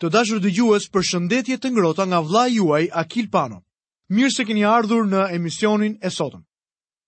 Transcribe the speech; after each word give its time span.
të 0.00 0.08
dashur 0.14 0.38
dhe 0.42 0.50
gjuës 0.54 0.84
për 0.94 1.06
shëndetje 1.10 1.56
të 1.58 1.70
ngrota 1.74 2.04
nga 2.06 2.20
vla 2.22 2.44
juaj 2.54 2.84
Akil 3.02 3.26
Pano. 3.34 3.58
Mirë 4.14 4.30
se 4.34 4.44
keni 4.46 4.62
ardhur 4.64 5.06
në 5.10 5.24
emisionin 5.34 5.96
e 6.06 6.10
sotëm. 6.14 6.44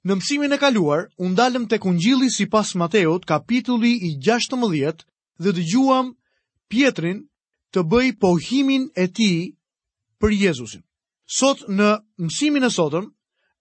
Në 0.05 0.13
mësimin 0.19 0.53
e 0.53 0.59
kaluar, 0.59 1.06
u 1.22 1.26
të 1.71 1.79
këngjili 1.84 2.30
si 2.30 2.46
pas 2.46 2.74
Mateut, 2.74 3.24
kapitulli 3.24 3.92
i 4.06 4.16
16, 4.18 5.04
dhe 5.38 5.50
dëgjuam 5.53 5.72
gjuam 5.72 6.16
pjetrin 6.68 7.18
të 7.72 7.80
bëj 7.90 8.08
pohimin 8.21 8.89
e 8.96 9.07
ti 9.09 9.54
për 10.20 10.30
Jezusin. 10.32 10.82
Sot 11.27 11.61
në 11.70 12.00
mësimin 12.18 12.64
e 12.64 12.68
sotëm, 12.70 13.07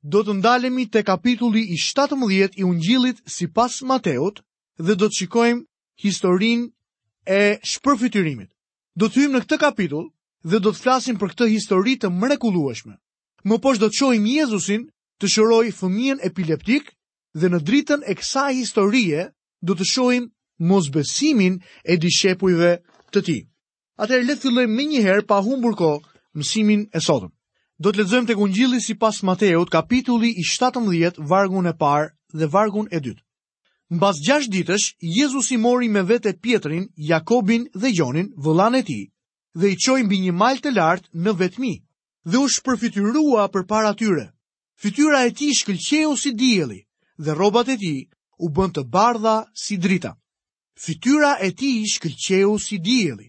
do 0.02 0.20
të 0.24 0.34
ndalemi 0.40 0.86
të 0.90 1.04
kapitulli 1.04 1.62
i 1.70 1.78
17 1.78 2.58
i 2.58 2.64
Ungjillit 2.64 3.22
si 3.30 3.48
pas 3.48 3.82
Mateut, 3.86 4.42
dhe 4.80 4.94
do 4.96 5.06
të 5.06 5.16
shikojmë 5.22 5.64
historin 6.04 6.72
e 7.26 7.60
shpërfytyrimit 7.72 8.50
do 9.00 9.08
të 9.08 9.22
hymë 9.24 9.38
në 9.38 9.42
këtë 9.46 9.58
kapitull 9.62 10.08
dhe 10.52 10.60
do 10.64 10.72
të 10.76 10.82
flasim 10.84 11.18
për 11.20 11.32
këtë 11.34 11.46
histori 11.54 11.94
të 12.00 12.10
mrekullueshme. 12.22 12.96
Më 13.48 13.60
poshtë 13.64 13.84
do 13.86 13.90
të 13.92 14.00
shohim 14.00 14.26
Jezusin 14.34 14.82
të 15.22 15.30
shëroi 15.34 15.72
fëmijën 15.80 16.20
epileptik 16.30 16.90
dhe 17.40 17.48
në 17.54 17.60
dritën 17.68 18.04
e 18.12 18.16
kësaj 18.20 18.52
historie 18.60 19.22
do 19.68 19.76
të 19.80 19.88
shohim 19.94 20.26
mosbesimin 20.72 21.56
e 21.92 21.96
dishepujve 22.04 22.72
të 23.14 23.20
tij. 23.28 23.42
Atëherë 24.04 24.28
le 24.28 24.36
të 24.36 24.44
fillojmë 24.48 24.88
më 24.94 25.22
pa 25.30 25.38
humbur 25.48 25.76
kohë 25.80 26.04
mësimin 26.40 26.84
e 26.94 27.00
sotëm. 27.08 27.32
Do 27.80 27.88
të 27.92 28.00
lexojmë 28.02 28.28
tek 28.28 28.40
Ungjilli 28.44 28.82
sipas 28.84 29.24
Mateut, 29.28 29.70
kapitulli 29.72 30.30
i 30.36 30.44
17, 30.44 31.22
vargu 31.32 31.64
e 31.66 31.74
parë 31.84 32.12
dhe 32.40 32.48
vargu 32.56 32.84
i 32.92 33.00
dytë. 33.06 33.24
Në 33.94 33.98
bas 34.02 34.18
gjash 34.26 34.48
ditësh, 34.54 34.84
Jezus 35.14 35.48
i 35.50 35.56
mori 35.62 35.88
me 35.94 36.02
vete 36.10 36.34
Pietrin, 36.46 36.84
Jakobin 37.06 37.64
dhe 37.84 37.90
Jonin, 38.00 38.28
vëllan 38.48 38.76
e 38.80 38.84
ti, 38.90 38.98
dhe 39.58 39.72
i 39.74 39.78
qoj 39.86 40.02
mbi 40.06 40.20
një 40.26 40.34
mal 40.42 40.60
të 40.66 40.74
lartë 40.76 41.10
në 41.28 41.34
vetmi, 41.40 41.72
dhe 42.30 42.38
u 42.44 42.48
përfityrua 42.68 43.48
për 43.56 43.66
para 43.72 43.94
tyre. 44.02 44.28
Fityra 44.84 45.24
e 45.26 45.32
ti 45.40 45.48
shkëlqeu 45.60 46.14
si 46.22 46.32
djeli, 46.38 46.80
dhe 47.26 47.34
robat 47.40 47.70
e 47.70 47.76
ti 47.82 47.96
u 48.46 48.52
bënd 48.56 48.78
të 48.78 48.84
bardha 48.94 49.34
si 49.64 49.78
drita. 49.86 50.14
Fityra 50.84 51.32
e 51.42 51.50
ti 51.60 51.72
shkëlqeu 51.94 52.54
si 52.66 52.78
djeli. 52.86 53.28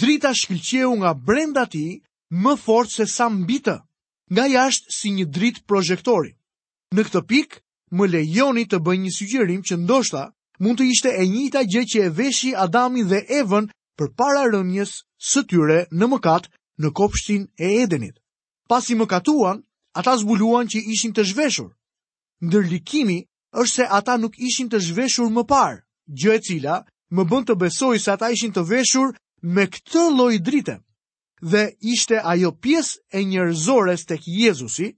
Drita 0.00 0.30
shkëlqeu 0.40 0.90
nga 1.00 1.10
brenda 1.26 1.66
ti 1.72 1.86
më 2.42 2.54
fort 2.64 2.90
se 2.94 3.06
sa 3.16 3.26
mbita, 3.28 3.76
nga 4.32 4.44
jashtë 4.54 4.94
si 5.00 5.08
një 5.18 5.26
dritë 5.36 5.64
projektori. 5.68 6.32
Në 6.94 7.00
këtë 7.10 7.22
pikë, 7.32 7.58
më 7.90 8.06
lejoni 8.10 8.64
të 8.66 8.78
bëj 8.80 8.96
një 9.02 9.10
sugjerim 9.16 9.62
që 9.68 9.76
ndoshta 9.82 10.22
mund 10.60 10.78
të 10.80 10.84
ishte 10.92 11.10
e 11.20 11.24
njëjta 11.28 11.62
gjë 11.70 11.82
që 11.90 11.98
e 12.08 12.08
veshi 12.18 12.54
Adami 12.56 13.02
dhe 13.10 13.20
Evën 13.40 13.64
përpara 13.98 14.44
rënjes 14.52 15.04
së 15.28 15.44
tyre 15.50 15.78
në 15.92 16.06
mëkat 16.12 16.48
në 16.80 16.88
kopshtin 16.96 17.42
e 17.58 17.68
Edenit. 17.84 18.16
Pasi 18.68 18.94
mëkatuan, 18.96 19.60
ata 19.98 20.16
zbuluan 20.16 20.66
që 20.70 20.78
ishin 20.94 21.12
të 21.12 21.24
zhveshur. 21.30 21.70
Ndërlikimi 22.46 23.18
është 23.60 23.74
se 23.74 23.84
ata 23.98 24.16
nuk 24.18 24.34
ishin 24.38 24.68
të 24.68 24.78
zhveshur 24.86 25.28
më 25.30 25.42
parë, 25.48 25.78
gjë 26.20 26.32
e 26.36 26.40
cila 26.46 26.76
më 27.14 27.22
bën 27.30 27.44
të 27.46 27.54
besoj 27.60 27.96
se 28.00 28.08
ata 28.10 28.30
ishin 28.34 28.52
të 28.52 28.64
veshur 28.70 29.08
me 29.54 29.64
këtë 29.70 30.06
lloj 30.16 30.34
drite. 30.46 30.80
Dhe 31.42 31.64
ishte 31.92 32.16
ajo 32.32 32.50
pjesë 32.62 32.96
e 33.12 33.20
njerëzores 33.28 34.06
tek 34.08 34.22
Jezusi, 34.26 34.88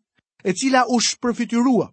e 0.44 0.50
cila 0.58 0.86
u 0.88 0.96
shpërfityrua. 1.06 1.90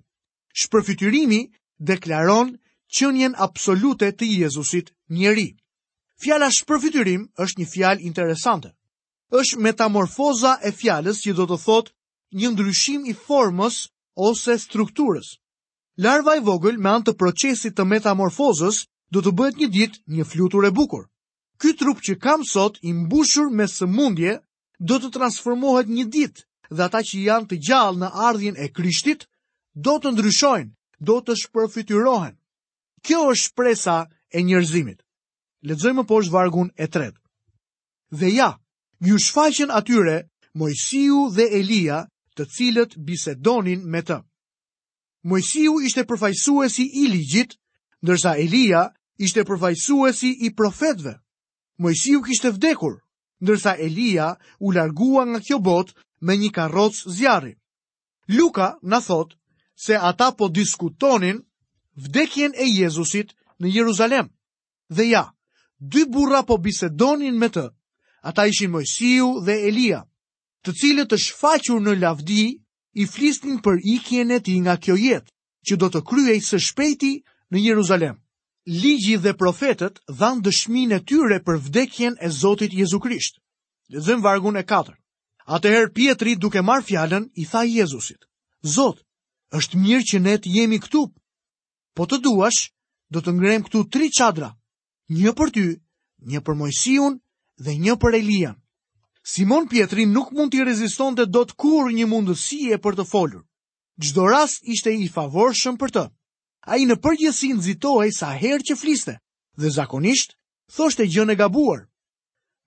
Shpërfytyrimi 0.62 1.42
deklaron 1.90 2.52
qënjen 2.98 3.34
absolute 3.46 4.10
të 4.18 4.28
Jezusit 4.40 4.92
njeri. 5.20 5.48
Fjala 6.22 6.50
shpërfytyrim 6.58 7.24
është 7.42 7.60
një 7.62 7.68
fjalë 7.74 8.06
interesante. 8.10 8.70
është 9.42 9.58
metamorfoza 9.66 10.52
e 10.62 10.70
fjalës 10.82 11.18
që 11.26 11.32
do 11.40 11.46
të 11.50 11.56
thotë 11.66 11.92
një 12.40 12.50
ndryshim 12.54 13.02
i 13.10 13.16
formës 13.26 13.80
ose 14.28 14.54
strukturës. 14.64 15.32
Larva 16.06 16.36
e 16.38 16.44
vogël 16.50 16.78
me 16.84 16.90
anë 16.92 17.06
të 17.08 17.14
procesit 17.22 17.74
të 17.76 17.88
metamorfozës 17.94 18.78
do 19.14 19.24
të 19.26 19.32
bëhet 19.40 19.58
një 19.62 19.70
ditë 19.78 19.98
një 20.18 20.26
flutur 20.32 20.68
e 20.70 20.72
bukur. 20.80 21.04
Ky 21.62 21.74
trup 21.80 22.00
që 22.06 22.14
kam 22.26 22.46
sot 22.54 22.78
i 22.90 22.94
mbushur 23.02 23.50
me 23.58 23.66
mundje 23.98 24.34
do 24.90 25.02
të 25.02 25.10
transformohet 25.18 25.90
një 25.98 26.06
ditë 26.16 26.42
dhe 26.76 26.82
ata 26.88 27.02
që 27.08 27.16
janë 27.28 27.48
të 27.50 27.56
gjallë 27.68 28.00
në 28.04 28.10
ardhjën 28.28 28.56
e 28.66 28.70
Krishtit 28.78 29.22
do 29.74 29.98
të 30.00 30.12
ndryshojnë, 30.14 30.70
do 31.02 31.18
të 31.26 31.34
shpërfytyrohen. 31.42 32.36
Kjo 33.04 33.20
është 33.34 33.44
shpresa 33.50 33.96
e 34.32 34.42
njerëzimit. 34.44 35.00
Lexojmë 35.66 36.06
poshtë 36.08 36.34
vargun 36.34 36.70
e 36.78 36.88
tretë. 36.88 37.18
Dhe 38.14 38.30
ja, 38.36 38.54
ju 39.02 39.18
shfaqen 39.20 39.72
atyre 39.72 40.30
Mojsiu 40.54 41.32
dhe 41.34 41.48
Elia, 41.60 42.04
të 42.38 42.46
cilët 42.54 42.92
bisedonin 43.06 43.82
me 43.90 44.02
të. 44.06 44.20
Mojsiu 45.26 45.80
ishte 45.88 46.04
përfaqësuesi 46.10 46.86
i 47.02 47.08
ligjit, 47.10 47.58
ndërsa 48.04 48.36
Elia 48.44 48.84
ishte 49.18 49.44
përfaqësuesi 49.48 50.30
i 50.46 50.54
profetëve. 50.54 51.16
Mojsiu 51.82 52.22
kishte 52.26 52.52
vdekur, 52.54 53.00
ndërsa 53.42 53.74
Elia 53.82 54.36
u 54.62 54.72
largua 54.72 55.26
nga 55.26 55.40
kjo 55.42 55.58
botë 55.66 55.98
me 56.22 56.38
një 56.38 56.52
karrocë 56.56 57.10
zjarri. 57.18 57.56
Luka 58.38 58.76
na 58.84 59.02
thotë 59.02 59.38
se 59.76 59.96
ata 59.98 60.32
po 60.38 60.48
diskutonin 60.50 61.42
vdekjen 61.96 62.54
e 62.56 62.66
Jezusit 62.78 63.34
në 63.62 63.68
Jeruzalem. 63.76 64.28
Dhe 64.96 65.06
ja, 65.10 65.24
dy 65.80 66.06
burra 66.14 66.42
po 66.48 66.58
bisedonin 66.58 67.38
me 67.40 67.50
të. 67.50 67.68
Ata 68.30 68.46
ishin 68.52 68.72
Mojsiu 68.72 69.28
dhe 69.46 69.56
Elia, 69.68 70.02
të 70.64 70.72
cilët 70.80 71.10
të 71.12 71.18
shfaqur 71.26 71.82
në 71.84 71.96
lavdi 72.00 72.44
i 72.94 73.06
flisnin 73.14 73.58
për 73.66 73.82
ikjen 73.98 74.32
e 74.32 74.40
tij 74.46 74.60
nga 74.64 74.76
kjo 74.84 74.96
jetë, 74.96 75.30
që 75.68 75.74
do 75.82 75.88
të 75.92 76.00
kryej 76.10 76.40
së 76.50 76.58
shpejti 76.60 77.12
në 77.52 77.58
Jeruzalem. 77.68 78.16
Ligji 78.82 79.16
dhe 79.24 79.34
profetët 79.36 80.00
dhanë 80.20 80.44
dëshminë 80.46 80.96
e 81.00 81.04
tyre 81.10 81.40
për 81.44 81.58
vdekjen 81.66 82.14
e 82.26 82.30
Zotit 82.42 82.72
Jezu 82.74 83.00
Krisht. 83.04 83.42
Lexojmë 83.92 84.24
vargun 84.24 84.56
e 84.56 84.64
4. 84.70 84.96
Atëherë 85.58 85.92
Pietri, 85.96 86.38
duke 86.40 86.64
marrë 86.64 86.86
fjalën, 86.88 87.26
i 87.36 87.46
tha 87.52 87.66
Jezusit: 87.68 88.24
Zot, 88.76 89.04
është 89.58 89.80
mirë 89.82 90.06
që 90.10 90.20
ne 90.26 90.34
të 90.44 90.50
jemi 90.54 90.80
këtu. 90.82 91.04
Po 91.98 92.06
të 92.10 92.18
duash, 92.26 92.62
do 93.14 93.22
të 93.22 93.34
ngrem 93.38 93.64
këtu 93.70 93.84
tri 93.94 94.08
çadra, 94.18 94.50
një 95.22 95.32
për 95.38 95.50
ty, 95.54 95.66
një 96.32 96.40
për 96.46 96.56
Mojsiun 96.62 97.20
dhe 97.62 97.74
një 97.86 97.96
për 98.02 98.18
Elian. 98.24 98.56
Simon 99.34 99.68
Pietri 99.72 100.08
nuk 100.10 100.34
mund 100.36 100.52
të 100.52 100.66
rezistonte 100.68 101.26
dot 101.30 101.54
kur 101.62 101.92
një 101.94 102.08
mundësie 102.12 102.80
për 102.84 102.98
të 103.00 103.06
folur. 103.12 103.44
Çdo 104.02 104.26
rast 104.34 104.66
ishte 104.74 104.92
i 105.04 105.08
favorshëm 105.16 105.78
për 105.80 105.90
të. 105.96 106.04
Ai 106.74 106.82
në 106.90 106.98
përgjithësi 107.04 107.52
zitohej 107.70 108.12
sa 108.18 108.34
herë 108.42 108.66
që 108.70 108.76
fliste 108.80 109.14
dhe 109.60 109.70
zakonisht 109.78 110.34
thoshte 110.76 111.06
gjën 111.12 111.30
e 111.30 111.36
gabuar. 111.40 111.86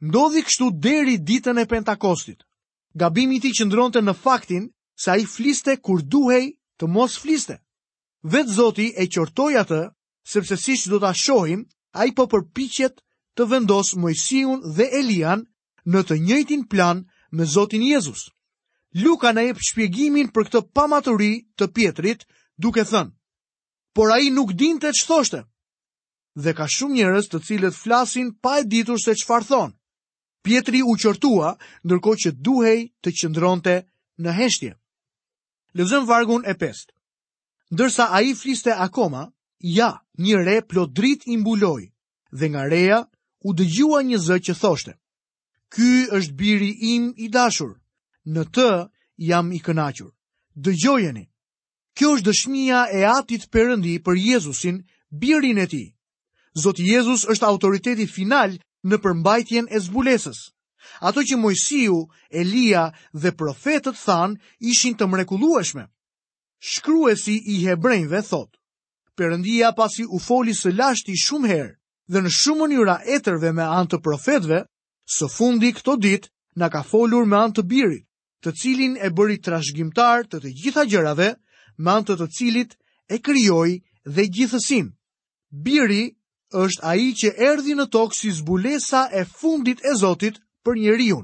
Ndodhi 0.07 0.45
kështu 0.47 0.67
deri 0.85 1.17
ditën 1.27 1.59
e 1.61 1.65
Pentakostit. 1.67 2.47
Gabimi 2.95 3.37
i 3.37 3.41
tij 3.43 3.55
qëndronte 3.59 4.01
në 4.05 4.15
faktin 4.23 4.71
se 5.01 5.11
ai 5.15 5.27
fliste 5.27 5.77
kur 5.83 6.01
duhej 6.13 6.53
të 6.81 6.89
mos 6.93 7.15
fliste. 7.23 7.57
Vetë 8.33 8.53
Zoti 8.57 8.87
e 9.01 9.07
qortoi 9.13 9.57
atë, 9.61 9.81
sepse 10.29 10.57
siç 10.59 10.87
do 10.91 10.99
ta 11.01 11.13
shohim, 11.15 11.63
ai 12.01 12.09
po 12.17 12.27
përpiqet 12.33 12.95
të 13.39 13.43
vendos 13.53 13.95
Mojsiun 14.01 14.59
dhe 14.77 14.87
Elian 15.01 15.45
në 15.91 16.01
të 16.09 16.15
njëjtin 16.27 16.67
plan 16.73 17.05
me 17.33 17.45
Zotin 17.55 17.83
Jezus. 17.87 18.29
Luka 19.03 19.33
na 19.33 19.43
jep 19.45 19.59
shpjegimin 19.67 20.29
për 20.33 20.43
këtë 20.49 20.61
pamaturi 20.77 21.33
të 21.59 21.65
Pietrit 21.77 22.25
duke 22.61 22.81
thënë: 22.91 23.13
"Por 23.97 24.09
ai 24.17 24.29
nuk 24.33 24.53
dinte 24.57 24.89
ç'thoshte." 24.99 25.41
Dhe 26.43 26.53
ka 26.57 26.65
shumë 26.75 26.97
njerëz 26.97 27.27
të 27.29 27.39
cilët 27.47 27.75
flasin 27.83 28.33
pa 28.43 28.59
e 28.61 28.65
ditur 28.71 28.99
se 29.01 29.13
çfarë 29.21 29.49
thon. 29.51 29.71
Pietri 30.45 30.81
u 30.89 30.93
qortua, 31.03 31.51
ndërkohë 31.85 32.21
që 32.23 32.31
duhej 32.47 32.81
të 33.03 33.09
qëndronte 33.19 33.75
në 34.23 34.31
heshtje. 34.39 34.73
Lezëm 35.79 36.07
vargun 36.09 36.45
e 36.49 36.55
pest. 36.63 36.87
Ndërsa 37.75 38.05
a 38.17 38.21
i 38.25 38.33
fliste 38.41 38.73
akoma, 38.87 39.25
ja, 39.77 39.91
një 40.25 40.37
re 40.47 40.57
plot 40.71 40.93
drit 40.99 41.27
i 41.33 41.37
mbuloj, 41.43 41.83
dhe 42.39 42.47
nga 42.51 42.63
reja 42.75 43.01
u 43.47 43.53
dëgjua 43.59 43.99
një 44.09 44.19
zë 44.27 44.37
që 44.47 44.55
thoshte. 44.63 44.93
Ky 45.75 45.91
është 46.17 46.37
biri 46.41 46.71
im 46.95 47.05
i 47.17 47.27
dashur, 47.37 47.73
në 48.35 48.43
të 48.55 48.69
jam 49.29 49.47
i 49.57 49.61
kënachur. 49.67 50.11
Dëgjojeni. 50.65 51.27
Kjo 51.97 52.09
është 52.17 52.27
dëshmija 52.29 52.81
e 52.99 53.03
atit 53.17 53.45
përëndi 53.53 53.95
për 54.07 54.17
Jezusin, 54.29 54.81
birin 55.21 55.59
e 55.59 55.67
ti. 55.73 55.85
Zotë 56.63 56.87
Jezus 56.93 57.29
është 57.33 57.49
autoriteti 57.51 58.07
final 58.17 58.57
në 58.89 58.97
përmbajtjen 59.05 59.69
e 59.69 59.79
zbulesës. 59.87 60.41
Ato 61.01 61.23
që 61.23 61.37
Mojsiu, 61.39 61.97
Elia 62.31 62.85
dhe 63.23 63.33
profetët 63.41 63.89
than 64.05 64.39
ishin 64.73 64.95
të 64.97 65.07
mrekulueshme. 65.13 65.85
Shkruesi 66.73 67.35
i 67.55 67.65
Hebrejve 67.67 68.21
thot: 68.29 68.51
Perëndia 69.17 69.73
pasi 69.77 70.05
u 70.05 70.19
foli 70.29 70.55
së 70.59 70.73
lashti 70.79 71.17
shumë 71.25 71.49
herë 71.51 71.75
dhe 72.13 72.23
në 72.23 72.31
shumë 72.39 72.61
mënyra 72.69 72.97
etërve 73.17 73.51
me 73.59 73.65
anë 73.67 73.91
të 73.93 74.01
profetëve, 74.07 74.61
së 75.17 75.27
fundi 75.37 75.73
këto 75.79 75.97
ditë 76.07 76.31
në 76.63 76.67
ka 76.75 76.83
folur 76.91 77.25
me 77.27 77.37
anë 77.41 77.57
të 77.59 77.63
birit, 77.73 78.05
të 78.45 78.53
cilin 78.63 78.97
e 79.07 79.11
bëri 79.17 79.41
trashëgimtar 79.47 80.29
të 80.31 80.41
të 80.45 80.53
gjitha 80.61 80.85
gjërave, 80.93 81.29
me 81.79 81.91
anë 81.97 82.07
të 82.13 82.17
të 82.23 82.29
cilit 82.39 82.77
e 83.09 83.19
krijoi 83.27 83.73
dhe 84.17 84.29
gjithësin. 84.37 84.93
Biri 85.67 86.03
është 86.63 86.85
ai 86.93 87.11
që 87.23 87.33
erdhi 87.51 87.75
në 87.77 87.89
tokë 87.97 88.17
si 88.21 88.31
zbulesa 88.39 89.09
e 89.21 89.25
fundit 89.41 89.81
e 89.83 89.97
Zotit 90.03 90.37
për 90.67 90.79
njeriu. 90.83 91.19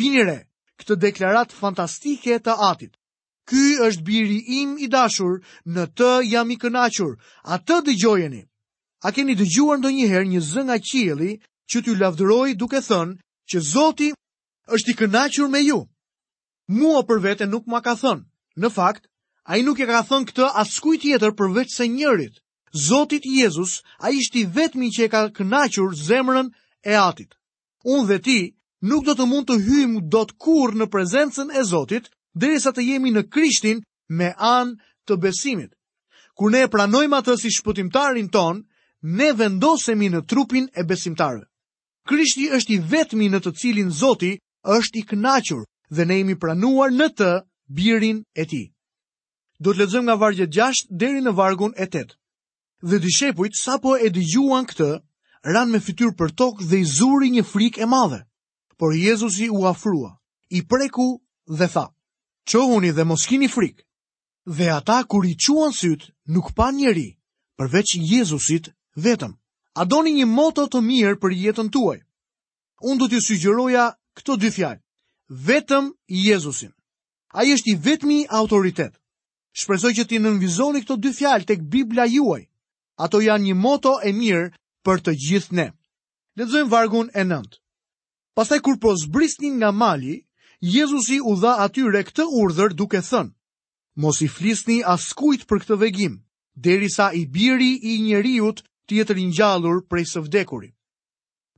Vini 0.00 0.22
re, 0.24 0.38
këtë 0.80 0.96
deklarat 1.06 1.52
fantastike 1.60 2.38
e 2.38 2.40
të 2.40 2.54
Atit. 2.70 2.96
Ky 3.44 3.64
është 3.86 4.04
biri 4.08 4.38
im 4.62 4.70
i 4.80 4.88
dashur, 4.88 5.34
në 5.68 5.84
të 5.92 6.10
jam 6.32 6.50
i 6.50 6.56
kënaqur. 6.62 7.10
Atë 7.56 7.76
dëgjojeni. 7.88 8.42
A 9.06 9.12
keni 9.12 9.34
dëgjuar 9.36 9.82
ndonjëherë 9.82 10.30
një 10.32 10.40
zë 10.50 10.62
nga 10.66 10.78
qielli 10.88 11.32
që 11.68 11.82
t'ju 11.82 11.96
lavdëroj 12.00 12.54
duke 12.56 12.80
thënë 12.88 13.18
që 13.52 13.58
Zoti 13.72 14.08
është 14.72 14.90
i 14.90 14.96
kënaqur 15.00 15.50
me 15.52 15.60
ju? 15.66 15.82
Mua 16.78 17.04
për 17.04 17.20
vete 17.26 17.44
nuk 17.52 17.68
ma 17.68 17.84
ka 17.84 17.92
thënë. 18.00 18.24
Në 18.62 18.68
fakt, 18.78 19.04
ai 19.50 19.60
nuk 19.66 19.80
e 19.84 19.90
ka 19.90 20.00
thënë 20.08 20.28
këtë 20.32 20.46
as 20.62 20.80
kujt 20.80 21.04
tjetër 21.04 21.36
përveç 21.36 21.68
se 21.76 21.84
njërit. 21.92 22.40
Zoti 22.88 23.20
i 23.28 23.40
Jezus, 23.42 23.82
ai 24.00 24.16
është 24.22 24.38
i 24.40 24.48
vetmi 24.56 24.88
që 24.96 25.02
e 25.04 25.12
ka 25.12 25.20
kënaqur 25.36 25.92
zemrën 26.08 26.48
e 26.92 26.96
Atit 27.10 27.36
unë 27.92 28.06
dhe 28.10 28.18
ti 28.24 28.38
nuk 28.88 29.04
do 29.06 29.14
të 29.16 29.26
mund 29.28 29.48
të 29.48 29.58
hymë 29.66 30.00
do 30.12 30.22
të 30.28 30.36
kur 30.42 30.74
në 30.76 30.86
prezencën 30.92 31.50
e 31.52 31.64
Zotit, 31.68 32.08
derisa 32.34 32.72
të 32.74 32.82
jemi 32.84 33.12
në 33.14 33.24
Krishtin 33.32 33.82
me 34.08 34.30
anë 34.36 34.78
të 35.08 35.18
besimit. 35.24 35.70
Kur 36.34 36.50
ne 36.50 36.64
e 36.64 36.68
pranojmë 36.72 37.18
atë 37.20 37.36
si 37.38 37.52
shpëtimtarin 37.54 38.28
ton, 38.34 38.64
ne 39.04 39.28
vendosemi 39.38 40.08
në 40.10 40.24
trupin 40.30 40.66
e 40.76 40.82
besimtarëve. 40.88 41.46
Krishti 42.08 42.48
është 42.56 42.74
i 42.74 42.80
vetmi 42.92 43.28
në 43.32 43.40
të 43.44 43.52
cilin 43.60 43.92
Zoti 44.00 44.34
është 44.76 44.98
i 45.02 45.06
kënaqur 45.10 45.62
dhe 45.94 46.04
ne 46.08 46.18
jemi 46.18 46.34
pranuar 46.40 46.92
në 46.92 47.08
të 47.18 47.30
birin 47.78 48.24
e 48.34 48.44
ti. 48.44 48.62
Do 49.60 49.72
të 49.72 49.84
lexojmë 49.84 50.08
nga 50.08 50.18
vargjet 50.20 50.52
6 50.58 50.88
deri 51.00 51.20
në 51.24 51.32
vargun 51.38 51.72
e 51.80 51.86
8. 51.86 52.12
Dhe 52.88 52.98
dishepujt 53.04 53.56
sapo 53.56 53.94
e 54.04 54.10
dëgjuan 54.12 54.66
këtë, 54.68 54.90
ranë 55.44 55.72
me 55.76 55.80
fytyr 55.84 56.12
për 56.16 56.32
tokë 56.40 56.64
dhe 56.70 56.78
i 56.82 56.86
zuri 56.88 57.28
një 57.30 57.42
frikë 57.44 57.82
e 57.84 57.86
madhe. 57.86 58.20
Por 58.78 58.94
Jezusi 58.96 59.50
u 59.52 59.66
afrua, 59.68 60.10
i 60.50 60.62
preku 60.66 61.20
dhe 61.58 61.68
tha, 61.70 61.86
qohuni 62.50 62.90
dhe 62.96 63.04
moskini 63.04 63.46
frikë. 63.52 63.84
Dhe 64.56 64.70
ata 64.72 65.04
kur 65.08 65.24
i 65.24 65.36
quan 65.44 65.72
sytë 65.72 66.08
nuk 66.34 66.52
pa 66.56 66.70
njeri, 66.72 67.10
përveç 67.56 67.88
Jezusit 68.10 68.72
vetëm. 68.96 69.32
A 69.76 69.84
doni 69.84 70.12
një 70.16 70.26
moto 70.26 70.64
të 70.66 70.80
mirë 70.80 71.16
për 71.20 71.32
jetën 71.44 71.68
tuaj? 71.72 72.00
Unë 72.82 72.98
do 73.00 73.06
t'ju 73.08 73.20
sugjeroja 73.26 73.84
këto 74.16 74.36
dy 74.38 74.50
fjalë, 74.56 74.82
vetëm 75.48 75.92
Jezusin. 76.08 76.72
A 77.36 77.44
i 77.44 77.52
është 77.56 77.70
i 77.72 77.76
vetëmi 77.86 78.18
autoritet. 78.30 78.94
Shpresoj 79.58 79.92
që 79.96 80.04
ti 80.08 80.18
nënvizoni 80.22 80.80
këto 80.84 80.96
dy 80.98 81.10
fjalë 81.14 81.48
tek 81.48 81.60
Biblia 81.62 82.06
juaj. 82.06 82.44
Ato 82.98 83.18
janë 83.20 83.48
një 83.50 83.56
moto 83.58 83.96
e 84.06 84.12
mirë 84.14 84.50
për 84.86 85.02
të 85.08 85.12
gjithë 85.24 85.56
ne. 85.58 85.64
Lezojmë 86.40 86.70
vargun 86.72 87.08
e 87.16 87.22
nëndë. 87.24 87.56
Pasaj 88.36 88.58
kur 88.66 88.76
po 88.82 88.92
zbrisnin 89.00 89.56
nga 89.60 89.70
mali, 89.80 90.16
Jezusi 90.74 91.18
u 91.30 91.34
dha 91.40 91.52
atyre 91.64 92.00
këtë 92.08 92.24
urdhër 92.40 92.72
duke 92.78 93.00
thënë. 93.08 93.32
Mos 94.02 94.18
i 94.26 94.28
flisni 94.36 94.80
askujt 94.94 95.44
për 95.48 95.62
këtë 95.64 95.78
vegim, 95.84 96.14
deri 96.66 96.88
sa 96.96 97.10
i 97.20 97.24
biri 97.34 97.72
i 97.78 97.94
njeriut 98.06 98.62
të 98.86 98.98
jetë 99.00 99.16
rinjallur 99.20 99.82
prej 99.90 100.04
së 100.12 100.22
vdekurit. 100.26 100.74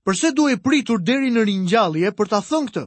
Përse 0.06 0.30
duhe 0.36 0.58
pritur 0.66 1.00
deri 1.08 1.32
në 1.34 1.46
rinjallje 1.48 2.12
për 2.18 2.28
të 2.32 2.40
thënë 2.48 2.70
këtë? 2.74 2.84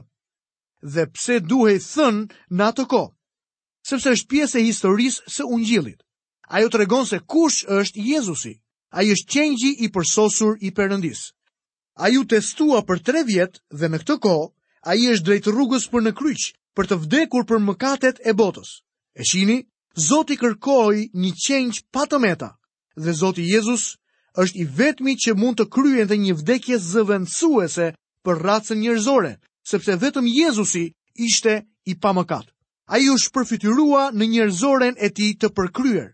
Dhe 0.94 1.04
pse 1.14 1.40
duhe 1.50 1.74
thënë 1.76 2.54
në 2.56 2.68
atë 2.70 2.86
kohë? 2.92 3.12
Sepse 3.90 4.14
është 4.14 4.30
piesë 4.32 4.58
e 4.60 4.66
historisë 4.70 5.26
së 5.36 5.44
Ungjillit. 5.56 6.00
Ajo 6.56 6.68
të 6.68 7.04
se 7.10 7.18
kush 7.32 7.64
është 7.80 8.00
Jezusi 8.12 8.54
a 8.92 9.02
i 9.06 9.10
është 9.14 9.30
qenjgji 9.32 9.70
i 9.84 9.88
përsosur 9.94 10.56
i 10.66 10.70
përëndis. 10.74 11.20
A 12.00 12.08
ju 12.08 12.24
testua 12.32 12.80
për 12.88 12.98
tre 13.06 13.22
vjetë 13.28 13.60
dhe 13.78 13.88
në 13.90 13.98
këtë 14.02 14.16
ko, 14.24 14.34
a 14.88 14.94
i 14.96 15.04
është 15.14 15.26
drejtë 15.28 15.52
rrugës 15.54 15.86
për 15.92 16.02
në 16.06 16.12
kryqë, 16.18 16.50
për 16.76 16.84
të 16.88 16.96
vdekur 17.04 17.44
për 17.50 17.62
mëkatet 17.68 18.20
e 18.26 18.32
botës. 18.40 18.70
E 19.14 19.22
shini, 19.30 19.58
Zoti 20.08 20.36
kërkoj 20.38 20.96
një 21.22 21.30
qenjë 21.44 21.80
pa 21.92 22.06
meta, 22.18 22.50
dhe 22.96 23.12
Zoti 23.20 23.42
Jezus 23.52 23.84
është 24.42 24.58
i 24.62 24.64
vetmi 24.78 25.14
që 25.22 25.34
mund 25.38 25.58
të 25.58 25.66
kryen 25.74 26.06
dhe 26.08 26.16
një 26.18 26.34
vdekje 26.40 26.78
zëvendësuese 26.90 27.86
për 28.24 28.36
racën 28.46 28.78
njërzore, 28.78 29.32
sepse 29.70 29.98
vetëm 30.02 30.26
Jezusi 30.30 30.84
ishte 31.14 31.54
i 31.90 31.94
pa 31.98 32.10
mëkat. 32.14 32.46
A 32.92 32.98
i 32.98 33.10
është 33.12 33.34
përfityrua 33.34 34.10
në 34.14 34.30
njërzoren 34.34 34.94
e 34.98 35.08
ti 35.10 35.34
të 35.40 35.48
përkryer. 35.58 36.08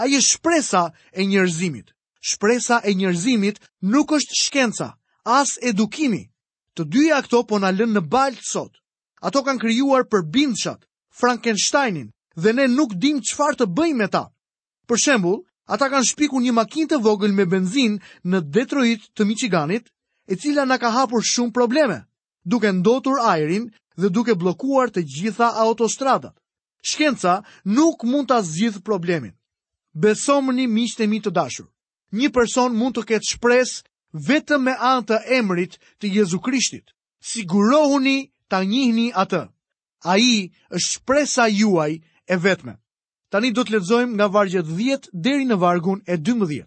A 0.00 0.06
i 0.08 0.16
është 0.20 0.32
shpresa 0.36 0.82
e 1.12 1.22
njërzimit 1.24 1.92
shpresa 2.30 2.76
e 2.88 2.94
njerëzimit 2.98 3.56
nuk 3.92 4.08
është 4.18 4.34
shkenca, 4.46 4.88
as 5.38 5.50
edukimi. 5.68 6.22
Të 6.78 6.82
dyja 6.92 7.18
këto 7.26 7.40
po 7.50 7.58
na 7.60 7.70
lënë 7.74 7.98
në 7.98 8.02
baltë 8.14 8.46
sot. 8.52 8.78
Ato 9.26 9.42
kanë 9.46 9.60
krijuar 9.62 10.04
për 10.12 10.22
bindshat, 10.34 10.86
Frankensteinin, 11.20 12.08
dhe 12.42 12.52
ne 12.56 12.66
nuk 12.76 12.94
dim 13.02 13.18
çfarë 13.28 13.58
të 13.60 13.66
bëjmë 13.76 13.98
me 14.00 14.08
ta. 14.14 14.22
Për 14.88 15.02
shembull, 15.04 15.42
ata 15.74 15.90
kanë 15.90 16.08
shpiku 16.12 16.40
një 16.40 16.52
makinë 16.56 16.88
të 16.92 17.00
vogël 17.04 17.34
me 17.36 17.44
benzinë 17.52 17.98
në 18.30 18.38
Detroit 18.54 19.02
të 19.14 19.22
Michiganit, 19.28 19.90
e 20.26 20.34
cila 20.38 20.64
na 20.66 20.78
ka 20.80 20.92
hapur 20.94 21.22
shumë 21.26 21.52
probleme, 21.52 21.98
duke 22.46 22.70
ndotur 22.72 23.18
ajrin 23.34 23.66
dhe 23.98 24.08
duke 24.14 24.38
bllokuar 24.38 24.88
të 24.94 25.02
gjitha 25.12 25.50
autostradat. 25.66 26.38
Shkenca 26.90 27.42
nuk 27.74 28.02
mund 28.10 28.28
ta 28.30 28.38
zgjidh 28.42 28.80
problemin. 28.86 29.34
Besomni 30.02 30.66
miqtë 30.70 31.02
e 31.04 31.06
mi 31.10 31.18
të 31.22 31.30
dashur, 31.38 31.66
një 32.20 32.28
person 32.36 32.74
mund 32.76 32.96
të 32.98 33.02
ketë 33.10 33.28
shpresë 33.34 34.20
vetëm 34.28 34.66
me 34.68 34.72
anë 34.88 35.04
të 35.08 35.18
emrit 35.38 35.78
të 36.02 36.10
Jezu 36.18 36.40
Krishtit. 36.44 36.92
Sigurohuni 37.32 38.16
ta 38.52 38.60
njihni 38.64 39.08
atë. 39.22 39.44
Ai 40.12 40.50
është 40.76 40.90
shpresa 40.92 41.46
juaj 41.48 41.92
e 42.32 42.36
vetme. 42.44 42.74
Tani 43.32 43.52
do 43.56 43.64
të 43.64 43.76
lexojmë 43.78 44.14
nga 44.18 44.26
vargjet 44.34 44.68
10 44.76 45.08
deri 45.24 45.46
në 45.48 45.56
vargun 45.62 46.02
e 46.12 46.18
12. 46.20 46.66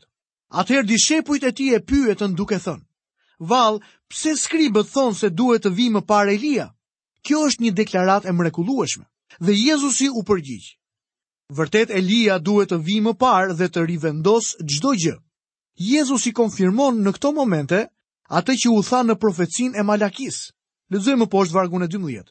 Atëherë 0.61 0.87
dishepujt 0.89 1.43
e 1.43 1.51
tij 1.57 1.75
e 1.77 1.81
pyetën 1.89 2.33
duke 2.39 2.57
thënë: 2.65 2.85
"Vall, 3.49 3.77
pse 4.09 4.33
skribët 4.43 4.89
thonë 4.95 5.15
se 5.19 5.29
duhet 5.29 5.61
të 5.65 5.69
vi 5.77 5.89
më 5.93 6.01
parë 6.09 6.33
Elia?" 6.39 6.71
Kjo 7.25 7.45
është 7.49 7.63
një 7.65 7.71
deklaratë 7.77 8.29
e 8.29 8.31
mrekullueshme. 8.39 9.05
Dhe 9.45 9.53
Jezusi 9.65 10.09
u 10.17 10.23
përgjigj: 10.27 10.67
"Vërtet 11.57 11.89
Elia 11.99 12.39
duhet 12.47 12.71
të 12.73 12.77
vi 12.87 12.97
më 13.05 13.13
parë 13.25 13.53
dhe 13.59 13.67
të 13.69 13.85
rivendos 13.91 14.55
çdo 14.71 14.91
gjë." 15.03 15.15
Jezus 15.75 16.25
i 16.25 16.33
konfirmon 16.33 17.01
në 17.03 17.11
këto 17.17 17.33
momente 17.35 17.81
atë 18.39 18.55
që 18.63 18.69
u 18.71 18.81
tha 18.87 19.01
në 19.03 19.15
profecin 19.19 19.73
e 19.75 19.83
Malakis. 19.83 20.37
Lëzoj 20.93 21.15
më 21.19 21.27
poshtë 21.33 21.55
vargun 21.57 21.83
e 21.83 21.89
12. 21.95 22.29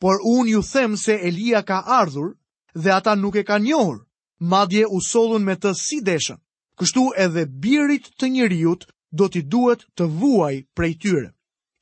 Por 0.00 0.18
unë 0.26 0.50
ju 0.50 0.62
them 0.66 0.96
se 0.96 1.14
Elia 1.28 1.62
ka 1.62 1.78
ardhur 1.98 2.34
dhe 2.74 2.90
ata 2.94 3.14
nuk 3.16 3.36
e 3.38 3.44
ka 3.46 3.58
njohur, 3.58 4.00
madje 4.38 4.86
u 4.90 4.98
solun 5.00 5.44
me 5.46 5.54
të 5.56 5.72
si 5.78 6.00
deshën. 6.04 6.36
Kështu 6.78 7.06
edhe 7.16 7.46
birit 7.62 8.10
të 8.18 8.28
njëriut 8.34 8.84
do 9.16 9.28
t'i 9.28 9.42
duhet 9.52 9.86
të 9.96 10.10
vuaj 10.18 10.58
prej 10.76 10.94
tyre. 11.00 11.30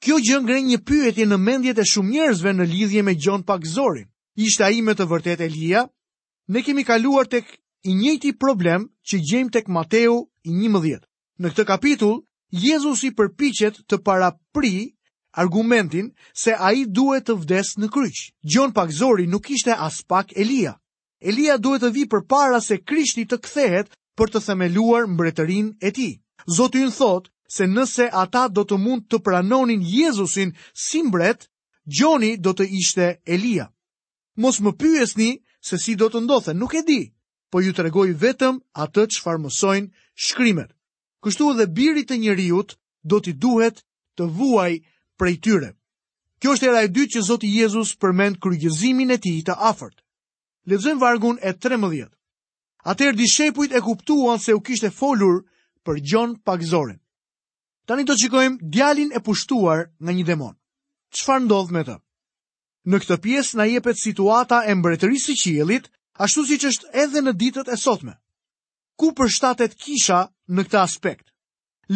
Kjo 0.05 0.21
gjë 0.21 0.39
ngre 0.45 0.61
një 0.69 0.79
pyetje 0.87 1.27
në 1.27 1.39
mendjet 1.41 1.79
e 1.81 1.89
shumë 1.89 2.13
njerëzve 2.13 2.53
në 2.55 2.67
lidhje 2.71 3.03
me 3.03 3.15
Gjon 3.17 3.43
Pakzorin. 3.49 4.07
Ishte 4.37 4.65
ai 4.69 4.83
me 4.85 4.93
të 4.95 5.09
vërtet 5.11 5.41
Elia? 5.41 5.87
Ne 6.53 6.63
kemi 6.63 6.85
kaluar 6.85 7.27
tek 7.27 7.49
i 7.89 7.95
njëjti 7.97 8.37
problem 8.39 8.87
që 9.09 9.17
gjejmë 9.27 9.51
tek 9.57 9.67
Mateu 9.69 10.21
11. 10.45 11.01
Në 11.41 11.51
këtë 11.55 11.65
kapitull, 11.69 12.19
Jezus 12.55 13.01
i 13.05 13.11
përpichet 13.17 13.79
të 13.89 13.97
para 14.05 14.29
pri 14.55 14.71
argumentin 15.41 16.11
se 16.37 16.53
a 16.55 16.69
i 16.77 16.85
duhet 16.87 17.27
të 17.27 17.37
vdes 17.41 17.71
në 17.81 17.89
kryq. 17.91 18.21
Gjon 18.45 18.73
pak 18.77 18.93
zori 18.93 19.25
nuk 19.27 19.49
ishte 19.51 19.75
as 19.75 20.03
pak 20.05 20.37
Elia. 20.37 20.77
Elia 21.21 21.57
duhet 21.57 21.83
të 21.83 21.91
vi 21.97 22.05
për 22.13 22.27
para 22.31 22.61
se 22.61 22.77
krishti 22.83 23.25
të 23.27 23.41
kthehet 23.47 23.91
për 24.21 24.31
të 24.35 24.45
themeluar 24.47 25.09
mbretërin 25.11 25.73
e 25.81 25.91
ti. 25.91 26.11
Zotë 26.59 26.85
thot 26.93 26.93
në 26.93 26.97
thotë 27.01 27.31
se 27.55 27.67
nëse 27.71 28.07
ata 28.13 28.45
do 28.51 28.63
të 28.67 28.79
mund 28.81 29.09
të 29.09 29.19
pranonin 29.23 29.83
Jezusin 29.87 30.55
si 30.73 31.03
mbret, 31.07 31.49
Gjoni 31.87 32.37
do 32.41 32.53
të 32.57 32.65
ishte 32.81 33.09
Elia. 33.27 33.67
Mos 34.41 34.61
më 34.65 34.73
pyesni 34.81 35.33
se 35.61 35.77
si 35.79 35.95
do 35.95 36.09
të 36.09 36.23
ndodhe, 36.25 36.55
nuk 36.57 36.75
e 36.75 36.81
di, 36.89 37.03
po 37.51 37.61
ju 37.63 37.75
të 37.77 37.85
regoj 37.85 38.09
vetëm 38.23 38.57
atë 38.83 39.03
që 39.13 39.21
farmësojnë 39.25 39.89
shkrimet. 40.17 40.71
Kështu 41.25 41.51
edhe 41.55 41.67
biri 41.77 42.05
e 42.11 42.17
njeriut 42.19 42.75
do 43.03 43.21
t'i 43.21 43.33
duhet 43.33 43.83
të 44.17 44.29
vuaj 44.39 44.71
prej 45.19 45.37
tyre. 45.45 45.71
Kjo 46.41 46.53
është 46.55 46.69
era 46.69 46.83
e 46.85 46.89
dytë 46.93 47.13
që 47.15 47.23
Zoti 47.29 47.49
Jezusi 47.59 47.97
përmend 47.99 48.39
kryqëzimin 48.43 49.15
e 49.17 49.19
tij 49.19 49.41
të 49.47 49.55
afërt. 49.71 50.03
Lexojmë 50.69 51.01
vargun 51.01 51.39
e 51.41 51.53
13. 51.55 52.11
Atëherë 52.85 53.17
dishepujt 53.17 53.73
e 53.73 53.81
kuptuan 53.81 54.39
se 54.39 54.55
u 54.57 54.61
kishte 54.61 54.91
folur 54.93 55.41
për 55.85 56.01
Gjon 56.05 56.35
Pagzorin. 56.45 57.01
Tani 57.89 58.05
do 58.05 58.13
të 58.13 58.25
shikojmë 58.25 58.59
djalin 58.61 59.11
e 59.17 59.21
pushtuar 59.25 59.89
nga 60.03 60.13
një 60.13 60.25
demon. 60.29 60.55
Çfarë 61.17 61.45
ndodh 61.45 61.73
me 61.73 61.83
të? 61.85 61.97
Në 62.91 62.97
këtë 63.01 63.17
pjesë 63.25 63.57
na 63.57 63.65
jepet 63.69 63.97
situata 64.01 64.63
e 64.69 64.73
mbretërisë 64.77 65.33
së 65.33 65.39
qiejllit, 65.43 65.89
ashtu 66.25 66.45
siç 66.49 66.65
është 66.71 66.93
edhe 67.03 67.21
në 67.25 67.33
ditët 67.41 67.73
e 67.73 67.77
sotme 67.81 68.15
ku 69.01 69.11
përshtatet 69.19 69.75
kisha 69.85 70.19
në 70.55 70.65
këtë 70.69 70.79
aspekt. 70.83 71.27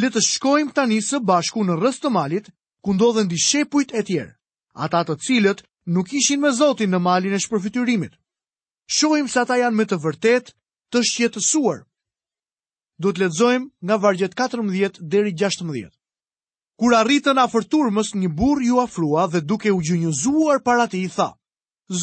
Le 0.00 0.08
të 0.14 0.20
shkojmë 0.28 0.74
tani 0.76 0.98
së 1.08 1.20
bashku 1.28 1.62
në 1.64 1.76
rrëz 1.80 1.98
të 2.02 2.10
malit, 2.14 2.46
ku 2.84 2.94
ndodhen 2.96 3.28
di 3.30 3.38
shepujt 3.44 3.94
e 3.94 4.02
tjerë, 4.08 4.34
ata 4.86 5.04
të 5.06 5.18
cilët 5.26 5.62
nuk 5.96 6.12
ishin 6.18 6.40
me 6.42 6.50
Zotin 6.58 6.90
në 6.92 6.98
malin 7.06 7.34
e 7.34 7.40
shpërfytyrimit. 7.44 8.14
Shohim 8.96 9.28
se 9.28 9.38
ata 9.42 9.56
janë 9.60 9.76
me 9.76 9.84
të 9.88 9.98
vërtet 10.04 10.52
të 10.92 11.02
shqetësuar. 11.10 11.80
Do 12.98 13.12
të 13.12 13.20
letëzojmë 13.24 13.68
nga 13.86 13.96
vargjet 14.02 14.34
14 14.40 14.98
deri 15.12 15.32
16. 15.40 15.92
Kur 16.78 16.94
arritën 16.94 17.38
a 17.38 17.44
fërturmës, 17.50 18.12
një 18.20 18.28
burë 18.38 18.64
ju 18.70 18.78
afrua 18.82 19.24
dhe 19.32 19.40
duke 19.50 19.70
u 19.74 19.80
gjënjëzuar 19.86 20.60
para 20.66 20.86
ti 20.90 21.02
i 21.06 21.10
tha, 21.14 21.30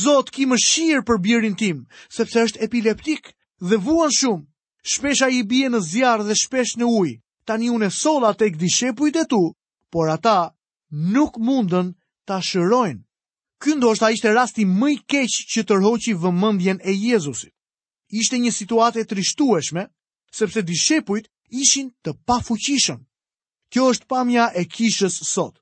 Zot 0.03 0.31
ki 0.33 0.45
më 0.49 0.57
shirë 0.65 1.03
për 1.07 1.17
birin 1.25 1.55
tim, 1.55 1.83
sepse 2.17 2.41
është 2.45 2.61
epileptik 2.67 3.33
dhe 3.61 3.77
vuan 3.85 4.11
shumë 4.19 4.43
shpesh 4.85 5.21
a 5.25 5.29
i 5.33 5.41
bie 5.49 5.69
në 5.73 5.79
zjarë 5.81 6.25
dhe 6.27 6.35
shpesh 6.37 6.75
në 6.77 6.85
ujë. 6.99 7.17
Tani 7.49 7.69
unë 7.73 7.87
e 7.89 7.93
sola 7.93 8.31
të 8.33 8.45
e 8.53 9.25
tu, 9.33 9.41
por 9.91 10.09
ata 10.09 10.55
nuk 11.13 11.33
mundën 11.47 11.87
ta 12.27 12.37
shërojnë. 12.41 13.01
Ky 13.61 13.75
ndoshta 13.75 14.11
ishte 14.13 14.29
rasti 14.33 14.63
më 14.65 14.87
i 14.93 14.97
keq 15.11 15.31
që 15.51 15.61
tërhoqi 15.67 16.13
vëmendjen 16.21 16.79
e 16.83 16.91
Jezusit. 16.91 17.53
Ishte 18.09 18.37
një 18.37 18.51
situatë 18.51 18.99
e 18.99 19.07
trishtueshme, 19.09 19.83
sepse 20.37 20.61
dishepujt 20.61 21.25
ishin 21.61 21.87
të 22.03 22.11
pafuqishëm. 22.27 22.99
Kjo 23.71 23.83
është 23.91 24.07
pamja 24.09 24.51
e 24.59 24.63
kishës 24.75 25.15
sot, 25.33 25.55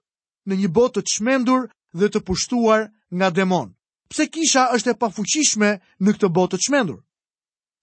në 0.48 0.54
një 0.60 0.70
botë 0.76 1.02
të 1.04 1.08
çmendur 1.14 1.62
dhe 2.00 2.08
të 2.12 2.20
pushtuar 2.28 2.82
nga 3.16 3.28
demon. 3.36 3.72
Pse 4.10 4.28
kisha 4.34 4.64
është 4.76 4.92
e 4.94 4.98
pafuqishme 5.04 5.70
në 6.04 6.10
këtë 6.16 6.32
botë 6.36 6.56
të 6.56 6.62
çmendur? 6.68 7.00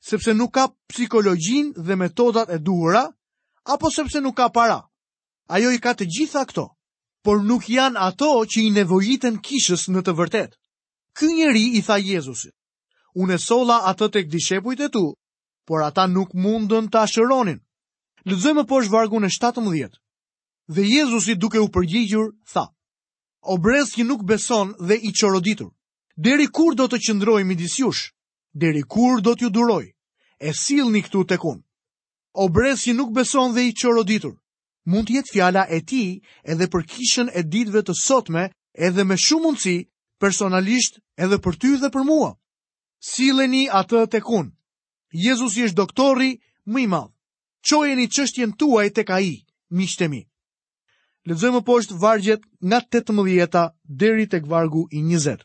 sepse 0.00 0.33
nuk 0.35 0.52
ka 0.54 0.64
psikologjin 0.90 1.66
dhe 1.87 1.95
metodat 1.95 2.49
e 2.50 2.59
duhura, 2.66 3.02
apo 3.73 3.87
sepse 3.97 4.19
nuk 4.21 4.37
ka 4.40 4.47
para. 4.57 4.80
Ajo 5.54 5.71
i 5.71 5.78
ka 5.85 5.92
të 5.99 6.04
gjitha 6.14 6.45
këto, 6.49 6.64
por 7.25 7.40
nuk 7.45 7.69
janë 7.69 7.99
ato 8.09 8.30
që 8.50 8.59
i 8.66 8.71
nevojiten 8.76 9.37
kishës 9.47 9.87
në 9.92 10.02
të 10.07 10.14
vërtet. 10.21 10.50
Ky 11.16 11.26
njeri 11.37 11.64
i 11.78 11.83
tha 11.87 11.97
Jezusit, 11.99 12.54
unë 13.19 13.35
e 13.35 13.38
sola 13.47 13.76
atë 13.90 14.09
të 14.14 14.21
këdishepujt 14.28 14.80
e 14.87 14.88
tu, 14.95 15.04
por 15.69 15.83
ata 15.83 16.07
nuk 16.07 16.33
mundën 16.35 16.88
të 16.90 17.02
asheronin. 17.04 17.59
Lëzëmë 18.28 18.64
po 18.69 18.78
është 18.80 18.92
vargun 18.95 19.26
e 19.26 19.30
17. 19.30 19.99
Dhe 20.71 20.83
Jezusi 20.87 21.35
duke 21.35 21.59
u 21.61 21.69
përgjigjur, 21.75 22.30
tha, 22.52 22.64
o 23.52 23.59
që 23.59 24.02
nuk 24.04 24.23
beson 24.28 24.73
dhe 24.80 24.95
i 24.95 25.11
qoroditur, 25.21 25.71
deri 26.16 26.47
kur 26.47 26.75
do 26.75 26.87
të 26.88 26.99
qëndroj 27.04 27.42
midis 27.45 27.73
disjush? 27.75 28.12
deri 28.54 28.83
kur 28.83 29.21
do 29.25 29.35
t'ju 29.35 29.50
duroj, 29.50 29.87
e 30.40 30.50
sil 30.64 30.88
këtu 31.04 31.25
të 31.28 31.37
kun. 31.38 31.62
O 32.35 32.49
bresi 32.49 32.92
nuk 32.92 33.12
beson 33.14 33.54
dhe 33.54 33.62
i 33.69 33.75
qoro 33.75 34.02
ditur, 34.02 34.35
mund 34.90 35.07
t'jet 35.09 35.28
fjala 35.33 35.62
e 35.71 35.78
ti 35.88 36.23
edhe 36.42 36.66
për 36.73 36.83
kishën 36.90 37.28
e 37.35 37.42
ditve 37.42 37.83
të 37.83 37.95
sotme 38.02 38.49
edhe 38.87 39.04
me 39.04 39.16
shumë 39.19 39.42
mundësi, 39.47 39.76
personalisht 40.21 40.99
edhe 41.16 41.38
për 41.45 41.54
ty 41.61 41.76
dhe 41.83 41.90
për 41.95 42.04
mua. 42.11 42.30
Sileni 43.11 43.64
atë 43.71 44.07
të 44.11 44.21
kun. 44.23 44.50
Jezus 45.12 45.57
është 45.59 45.76
doktori, 45.80 46.30
më 46.66 46.80
i 46.85 46.87
malë. 46.90 47.12
Qoje 47.66 47.97
një 47.97 48.07
qështjen 48.14 48.52
tuaj 48.59 48.88
të 48.95 49.02
ka 49.09 49.19
i, 49.26 49.35
mi 49.71 49.87
shtemi. 49.87 50.23
Lëzëmë 51.28 51.61
poshtë 51.66 51.99
vargjet 52.00 52.40
nga 52.64 52.78
18 52.80 53.12
deri 53.12 53.40
dheri 54.00 54.26
të 54.30 54.38
këvargu 54.47 54.87
i 54.97 55.02
njëzetë. 55.09 55.45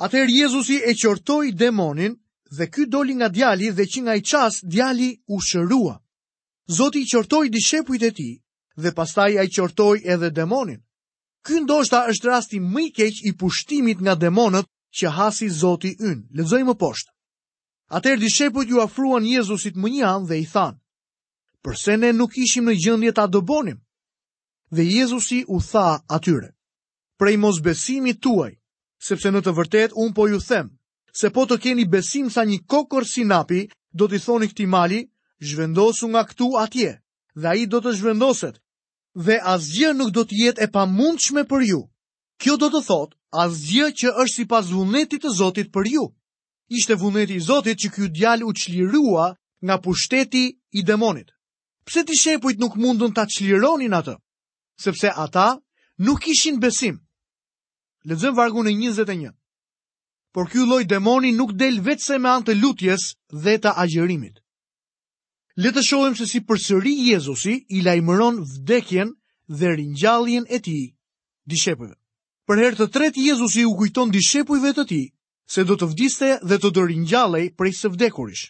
Atër 0.00 0.26
Jezusi 0.30 0.80
e 0.88 0.94
qërtoj 0.94 1.52
demonin 1.60 2.14
dhe 2.56 2.64
ky 2.72 2.84
doli 2.92 3.12
nga 3.18 3.28
djali 3.34 3.68
dhe 3.76 3.84
që 3.92 3.98
nga 4.04 4.14
i 4.16 4.22
qas 4.30 4.54
djali 4.72 5.10
u 5.28 5.36
shërua. 5.46 5.96
Zoti 6.76 6.98
i 7.02 7.06
qortoj 7.12 7.48
dishepujt 7.50 8.02
e 8.02 8.10
ti 8.16 8.30
dhe 8.82 8.92
pastaj 8.96 9.38
a 9.38 9.42
i 9.44 9.48
edhe 10.14 10.30
demonin. 10.40 10.80
Ky 11.46 11.52
ndoshta 11.62 11.98
është 12.10 12.26
rasti 12.28 12.58
më 12.72 12.80
i 12.86 12.90
keq 12.96 13.14
i 13.28 13.32
pushtimit 13.40 13.98
nga 14.04 14.14
demonët 14.14 14.66
që 14.96 15.06
hasi 15.16 15.48
Zoti 15.62 15.92
yn. 16.08 16.20
Lexojmë 16.36 16.70
më 16.70 16.74
poshtë. 16.82 17.10
Atëherë 17.96 18.20
dishepujt 18.24 18.68
ju 18.70 18.80
afruan 18.80 19.24
Jezusit 19.26 19.74
më 19.76 19.88
një 19.92 20.04
anë 20.14 20.28
dhe 20.28 20.36
i 20.38 20.46
than: 20.54 20.74
"Përse 21.64 21.98
ne 22.00 22.10
nuk 22.12 22.38
ishim 22.44 22.64
në 22.64 22.74
gjendje 22.82 23.12
ta 23.16 23.26
dobonim?" 23.26 23.78
Dhe 24.74 24.82
Jezusi 24.94 25.44
u 25.48 25.58
tha 25.70 25.88
atyre: 26.16 26.48
"Prej 27.18 27.36
mosbesimit 27.42 28.20
tuaj, 28.24 28.52
sepse 29.02 29.30
në 29.34 29.40
të 29.42 29.52
vërtet 29.58 29.94
unë 29.98 30.14
po 30.14 30.28
ju 30.30 30.38
them, 30.46 30.68
se 31.20 31.30
po 31.34 31.42
të 31.48 31.56
keni 31.64 31.86
besim 31.90 32.28
sa 32.30 32.44
një 32.46 32.60
kokor 32.70 33.06
sinapi, 33.10 33.64
do 33.92 34.06
t'i 34.08 34.20
thoni 34.22 34.46
këti 34.52 34.66
mali, 34.70 35.00
zhvendosu 35.48 36.06
nga 36.12 36.22
këtu 36.28 36.46
atje, 36.62 36.92
dhe 37.34 37.46
a 37.50 37.54
i 37.58 37.66
do 37.68 37.80
të 37.82 37.92
zhvendoset, 37.98 38.60
dhe 39.26 39.36
asgjë 39.54 39.90
nuk 39.98 40.14
do 40.14 40.22
t'jet 40.30 40.62
e 40.62 40.70
pa 40.72 40.86
mundshme 40.86 41.42
për 41.50 41.62
ju. 41.72 41.80
Kjo 42.40 42.54
do 42.62 42.70
të 42.72 42.80
thot, 42.88 43.14
asgjë 43.42 43.88
që 44.02 44.14
është 44.22 44.36
si 44.36 44.46
pas 44.50 44.70
vunetit 44.70 45.22
të 45.22 45.30
Zotit 45.38 45.68
për 45.74 45.86
ju. 45.94 46.04
Ishte 46.78 46.96
vunetit 47.02 47.36
i 47.36 47.40
Zotit 47.44 47.78
që 47.82 47.90
kjo 47.94 48.08
djal 48.16 48.42
u 48.46 48.52
qlirua 48.58 49.26
nga 49.62 49.76
pushteti 49.84 50.44
i 50.78 50.82
demonit. 50.82 51.28
Pse 51.86 52.04
t'i 52.06 52.16
shepujt 52.18 52.58
nuk 52.62 52.76
mundun 52.78 53.12
t'a 53.14 53.26
qlironin 53.30 53.92
atë? 53.98 54.16
Sepse 54.82 55.10
ata 55.24 55.58
nuk 55.98 56.26
ishin 56.32 56.58
besim. 56.62 57.00
Lexojmë 58.10 58.36
vargun 58.36 58.66
e 58.66 58.72
21. 58.74 59.30
Por 60.34 60.48
ky 60.50 60.64
lloj 60.66 60.82
demoni 60.90 61.30
nuk 61.36 61.52
del 61.60 61.76
vetëm 61.86 62.24
me 62.24 62.30
anë 62.34 62.46
të 62.48 62.54
lutjes 62.60 63.02
dhe 63.44 63.54
të 63.62 63.72
agjerimit. 63.82 64.40
Le 65.62 65.70
të 65.76 65.82
shohim 65.88 66.14
se 66.18 66.26
si 66.26 66.40
përsëri 66.48 66.94
Jezusi 67.12 67.54
i 67.78 67.82
lajmëron 67.86 68.40
vdekjen 68.54 69.12
dhe 69.58 69.70
ringjalljen 69.78 70.46
e 70.48 70.58
tij 70.64 70.84
dishepujve. 71.50 71.94
Për 72.48 72.62
herë 72.62 72.78
të 72.80 72.86
tretë 72.96 73.26
Jezusi 73.28 73.66
u 73.70 73.76
kujton 73.78 74.10
dishepujve 74.16 74.72
të 74.78 74.84
tij 74.92 75.06
se 75.54 75.62
do 75.68 75.74
të 75.78 75.86
vdiste 75.92 76.30
dhe 76.48 76.58
të 76.62 76.70
do 76.74 76.84
ringjallej 76.90 77.46
prej 77.58 77.72
së 77.82 77.92
vdekurish. 77.92 78.44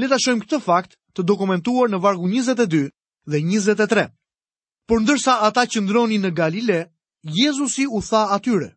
Le 0.00 0.08
ta 0.12 0.16
shohim 0.22 0.40
këtë 0.46 0.62
fakt 0.68 0.96
të 1.14 1.26
dokumentuar 1.32 1.92
në 1.92 2.00
vargu 2.06 2.30
22 2.32 2.86
dhe 3.28 3.42
23. 3.50 4.08
Por 4.88 5.02
ndërsa 5.04 5.40
ata 5.48 5.66
qëndronin 5.72 6.24
në 6.24 6.32
Galile, 6.40 6.80
Jezusi 7.40 7.84
u 7.84 8.00
tha 8.08 8.22
atyre: 8.38 8.70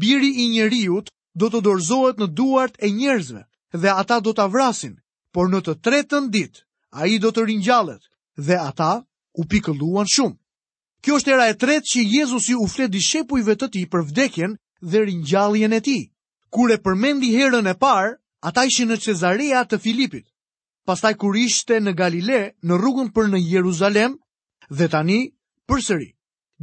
biri 0.00 0.28
i 0.44 0.48
njeriut 0.52 1.08
do 1.42 1.46
të 1.52 1.60
dorzohet 1.66 2.18
në 2.20 2.26
duart 2.38 2.76
e 2.84 2.90
njerëzve 2.96 3.42
dhe 3.82 3.88
ata 4.02 4.20
do 4.26 4.32
të 4.36 4.44
avrasin, 4.48 4.96
por 5.34 5.50
në 5.52 5.60
të 5.66 5.74
tretën 5.84 6.28
dit, 6.32 6.62
a 6.92 7.06
i 7.06 7.18
do 7.18 7.32
të 7.34 7.44
rinjallet 7.50 8.02
dhe 8.36 8.56
ata 8.60 9.02
u 9.40 9.44
pikëlluan 9.52 10.08
shumë. 10.14 10.36
Kjo 11.04 11.18
është 11.20 11.32
era 11.36 11.48
e 11.52 11.56
tretë 11.60 11.90
që 11.92 12.04
Jezusi 12.18 12.54
u 12.56 12.68
flet 12.72 12.90
dishepujve 12.94 13.56
të 13.60 13.68
ti 13.74 13.82
për 13.92 14.04
vdekjen 14.08 14.56
dhe 14.80 15.02
rinjalljen 15.08 15.72
e 15.76 15.80
ti. 15.84 15.98
Kur 16.50 16.72
e 16.72 16.78
përmendi 16.84 17.30
herën 17.36 17.68
e 17.68 17.74
parë, 17.82 18.16
ata 18.48 18.64
ishin 18.68 18.88
në 18.90 18.96
Cezarea 19.04 19.62
të 19.68 19.78
Filipit. 19.82 20.26
Pastaj 20.86 21.14
kur 21.20 21.36
ishte 21.36 21.80
në 21.82 21.92
Galile, 21.98 22.40
në 22.64 22.74
rrugën 22.80 23.10
për 23.14 23.28
në 23.32 23.40
Jeruzalem, 23.52 24.16
dhe 24.70 24.88
tani 24.88 25.20
përsëri. 25.68 26.10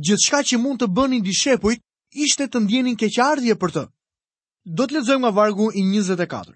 Gjithçka 0.02 0.42
që 0.48 0.58
mund 0.64 0.80
të 0.82 0.88
bënin 0.98 1.24
dishepujt 1.28 1.80
ishte 2.22 2.46
të 2.54 2.60
ndjenin 2.64 2.96
keqardhje 3.02 3.56
për 3.62 3.72
të. 3.76 3.84
Do 4.80 4.86
të 4.88 4.96
lexojmë 4.98 5.22
nga 5.26 5.32
vargu 5.38 5.68
i 5.74 5.82
24. 5.84 6.54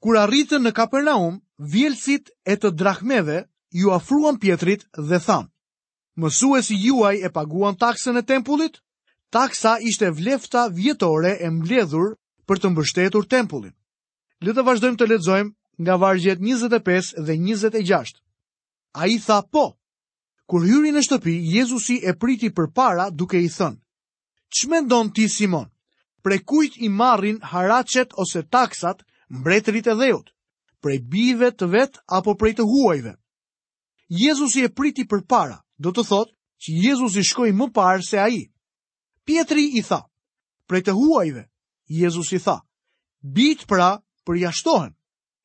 Kur 0.00 0.16
arritën 0.22 0.62
në 0.64 0.72
Kapernaum, 0.76 1.40
vjelësit 1.72 2.30
e 2.44 2.54
të 2.56 2.70
drahmeve 2.80 3.40
ju 3.80 3.92
afruan 3.92 4.38
Pietrit 4.40 4.84
dhe 4.96 5.18
than: 5.26 5.48
Mësuesi 6.20 6.76
juaj 6.84 7.16
e 7.26 7.30
paguan 7.34 7.76
taksën 7.80 8.16
e 8.18 8.22
tempullit? 8.22 8.80
Taksa 9.30 9.78
ishte 9.90 10.08
vlefta 10.10 10.66
vjetore 10.74 11.36
e 11.44 11.50
mbledhur 11.50 12.16
për 12.46 12.56
të 12.58 12.70
mbështetur 12.72 13.26
tempullin. 13.30 13.74
Le 14.44 14.52
të 14.56 14.64
vazhdojmë 14.66 14.98
të 14.98 15.08
lexojmë 15.12 15.52
nga 15.84 15.94
vargjet 16.02 16.38
25 16.44 17.12
dhe 17.26 17.36
26. 17.36 18.16
A 19.00 19.06
i 19.06 19.18
tha 19.22 19.38
po. 19.52 19.66
Kur 20.50 20.64
hyri 20.66 20.90
në 20.90 21.04
shtëpi, 21.06 21.36
Jezusi 21.54 22.00
e 22.10 22.16
priti 22.18 22.50
për 22.50 22.72
para 22.74 23.06
duke 23.10 23.38
i 23.38 23.46
thënë, 23.46 23.78
që 24.54 24.68
ndonë 24.84 25.12
ti 25.14 25.24
Simon? 25.30 25.68
Pre 26.26 26.36
kujt 26.42 26.74
i 26.84 26.88
marrin 26.92 27.38
haracet 27.50 28.12
ose 28.20 28.42
taksat 28.52 29.02
mbretërit 29.30 29.88
e 29.88 29.94
dheut? 30.00 30.30
Pre 30.82 30.98
bive 31.12 31.50
të 31.52 31.68
vet 31.74 31.98
apo 32.18 32.34
prej 32.40 32.52
të 32.58 32.66
huajve? 32.68 33.14
Jezus 34.10 34.54
i 34.58 34.66
e 34.66 34.72
priti 34.74 35.06
për 35.06 35.24
para, 35.28 35.58
do 35.78 35.92
të 35.94 36.04
thot 36.10 36.32
që 36.60 36.70
Jezus 36.84 37.16
i 37.20 37.24
shkoj 37.30 37.50
më 37.56 37.70
parë 37.76 38.04
se 38.04 38.18
aji. 38.18 38.42
Pietri 39.24 39.68
i 39.78 39.82
tha, 39.86 40.00
prej 40.68 40.82
të 40.88 40.94
huajve, 40.98 41.46
Jezus 41.86 42.32
i 42.36 42.40
tha, 42.42 42.58
bit 43.22 43.66
pra 43.70 43.92
për 44.26 44.40
jashtohen. 44.46 44.96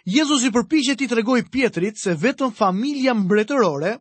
Jezus 0.06 0.44
i 0.48 0.52
përpishe 0.54 0.96
të 0.98 1.12
regoj 1.22 1.40
Pietrit 1.54 1.98
se 1.98 2.14
vetëm 2.22 2.52
familja 2.58 3.14
mbretërore 3.18 3.96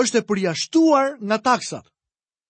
është 0.00 0.20
e 0.22 0.26
përjashtuar 0.28 1.14
nga 1.20 1.38
taksat. 1.40 1.84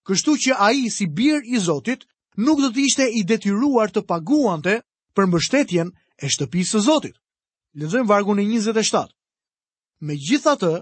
Kështu 0.08 0.32
që 0.44 0.56
a 0.64 0.70
i 0.76 0.88
si 0.94 1.06
bir 1.18 1.38
i 1.44 1.58
Zotit 1.66 2.02
nuk 2.46 2.58
do 2.62 2.68
të 2.74 2.82
ishte 2.86 3.04
i 3.08 3.22
detyruar 3.28 3.92
të 3.92 4.02
paguante 4.10 4.74
për 5.16 5.28
mështetjen 5.34 5.92
e 6.24 6.30
shtëpisë 6.34 6.76
të 6.76 6.80
Zotit. 6.88 7.16
Lëzëm 7.82 8.06
vargun 8.10 8.38
e 8.38 8.44
27. 8.50 9.08
Me 10.08 10.14
gjitha 10.26 10.56
të, 10.60 10.72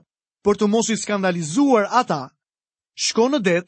për 0.45 0.55
të 0.59 0.69
mos 0.73 0.88
i 0.91 0.97
skandalizuar 1.02 1.87
ata, 2.00 2.21
shko 3.05 3.29
në 3.33 3.38
det, 3.47 3.61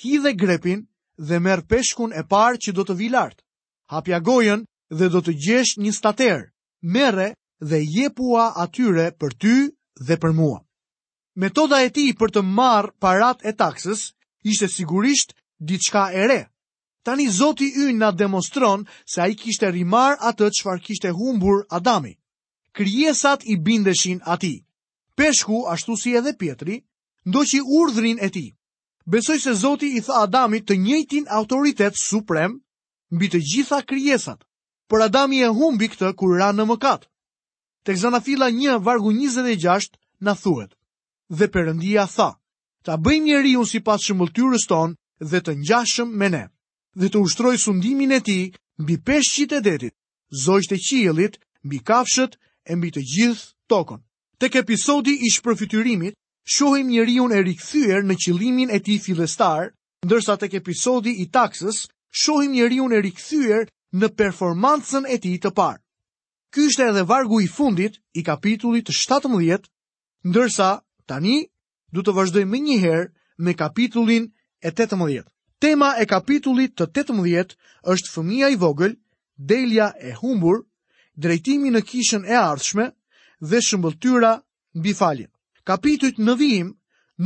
hi 0.00 0.16
dhe 0.24 0.32
grepin 0.42 0.80
dhe 1.28 1.38
merë 1.46 1.66
peshkun 1.70 2.16
e 2.20 2.24
parë 2.32 2.60
që 2.64 2.72
do 2.78 2.86
të 2.88 2.96
vilartë, 3.02 3.44
hapja 3.94 4.20
gojen 4.28 4.64
dhe 4.98 5.10
do 5.14 5.20
të 5.26 5.34
gjesh 5.44 5.74
një 5.84 5.92
staterë, 5.98 6.48
mere 6.96 7.28
dhe 7.70 7.82
je 7.98 8.08
pua 8.20 8.48
atyre 8.64 9.10
për 9.20 9.36
ty 9.42 9.54
dhe 10.08 10.16
për 10.22 10.32
mua. 10.40 10.58
Metoda 11.42 11.82
e 11.84 11.92
ti 11.94 12.06
për 12.20 12.32
të 12.34 12.42
marë 12.60 12.94
parat 13.04 13.44
e 13.44 13.52
taksës, 13.60 14.08
ishte 14.44 14.68
sigurisht 14.68 15.34
diçka 15.68 16.12
e 16.12 16.26
re. 16.28 16.48
Tani 17.04 17.28
Zoti 17.30 17.64
ynë 17.76 17.96
na 17.98 18.10
demonstron 18.12 18.84
se 19.06 19.20
ai 19.22 19.34
kishte 19.36 19.70
rimar 19.72 20.16
atë 20.20 20.50
çfarë 20.58 20.82
kishte 20.84 21.10
humbur 21.16 21.64
Adami. 21.70 22.14
Krijesat 22.72 23.42
i 23.44 23.56
bindeshin 23.56 24.20
atij. 24.24 24.62
Peshku, 25.16 25.64
ashtu 25.68 25.96
si 25.96 26.14
edhe 26.16 26.36
Pietri, 26.38 26.84
ndoqi 27.26 27.60
urdhrin 27.78 28.18
e 28.20 28.28
tij. 28.30 28.50
Besoj 29.06 29.40
se 29.40 29.52
Zoti 29.54 29.88
i 29.96 30.00
tha 30.00 30.22
Adamit 30.26 30.68
të 30.68 30.74
njëjtin 30.78 31.24
autoritet 31.38 31.94
suprem 31.96 32.60
mbi 33.10 33.26
të 33.32 33.38
gjitha 33.48 33.80
krijesat. 33.88 34.44
Por 34.88 35.00
Adami 35.02 35.40
e 35.42 35.48
humbi 35.56 35.86
këtë 35.92 36.14
kur 36.18 36.36
ra 36.40 36.52
në 36.52 36.64
mëkat. 36.68 37.08
Tek 37.84 37.96
Zana 37.96 38.20
Filla 38.20 38.48
1 38.52 38.76
vargu 38.84 39.10
26 39.12 39.96
na 40.20 40.32
thuhet: 40.36 40.72
Dhe 41.38 41.46
Perëndia 41.52 42.04
tha: 42.16 42.39
ta 42.86 42.96
bëjmë 42.96 43.24
njeri 43.28 43.52
unë 43.60 43.68
si 43.70 43.80
pas 43.86 44.00
tonë 44.06 44.88
dhe 45.30 45.38
të 45.44 45.52
njashëm 45.62 46.08
me 46.20 46.28
ne, 46.32 46.44
dhe 47.00 47.08
të 47.12 47.18
ushtroj 47.26 47.56
sundimin 47.64 48.12
e 48.12 48.20
ti 48.26 48.38
mbi 48.82 48.94
peshqit 49.06 49.52
e 49.52 49.60
detit, 49.68 49.94
zojt 50.44 50.70
e 50.72 50.78
qielit, 50.86 51.34
mbi 51.66 51.78
kafshët 51.88 52.32
e 52.64 52.72
mbi 52.78 52.88
të 52.94 53.00
gjithë 53.12 53.44
tokën. 53.70 54.00
Tek 54.40 54.52
episodi 54.62 55.12
i 55.12 55.28
shpërfytyrimit, 55.36 56.14
shohim 56.54 56.88
njeri 56.90 57.14
unë 57.24 57.36
e 57.36 57.42
rikëthyër 57.48 58.00
në 58.08 58.14
qilimin 58.22 58.70
e 58.70 58.78
ti 58.84 58.94
fillestar, 59.04 59.64
ndërsa 60.06 60.34
tek 60.40 60.52
episodi 60.60 61.12
i 61.22 61.26
taksës, 61.36 61.76
shohim 62.20 62.50
njeri 62.56 62.80
unë 62.84 62.96
e 62.98 63.02
rikëthyër 63.08 63.62
në 64.00 64.08
performancën 64.18 65.04
e 65.04 65.16
ti 65.22 65.36
të 65.42 65.50
parë. 65.58 65.80
Ky 66.52 66.60
është 66.70 66.88
edhe 66.90 67.04
vargu 67.12 67.42
i 67.44 67.46
fundit 67.56 68.00
i 68.18 68.22
kapitullit 68.28 68.88
17, 68.96 69.68
ndërsa 70.30 70.68
tani 71.10 71.36
du 71.94 72.02
të 72.02 72.12
vazhdoj 72.14 72.44
njëherë 72.46 73.06
me 73.44 73.54
kapitullin 73.58 74.28
e 74.62 74.70
18. 74.70 75.24
Tema 75.60 75.90
e 76.00 76.06
kapitullit 76.08 76.74
të 76.78 76.86
18 76.92 77.54
është 77.94 78.12
fëmija 78.14 78.48
i 78.52 78.56
vogël, 78.62 78.94
delja 79.36 79.90
e 80.10 80.14
humbur, 80.20 80.62
drejtimi 81.20 81.70
në 81.74 81.82
kishën 81.90 82.24
e 82.28 82.36
ardhshme 82.40 82.86
dhe 83.40 83.58
shëmbëltyra 83.68 84.32
mbi 84.78 84.92
faljen. 85.00 85.30
Kapitullit 85.68 86.18
në 86.20 86.34
vijim 86.40 86.70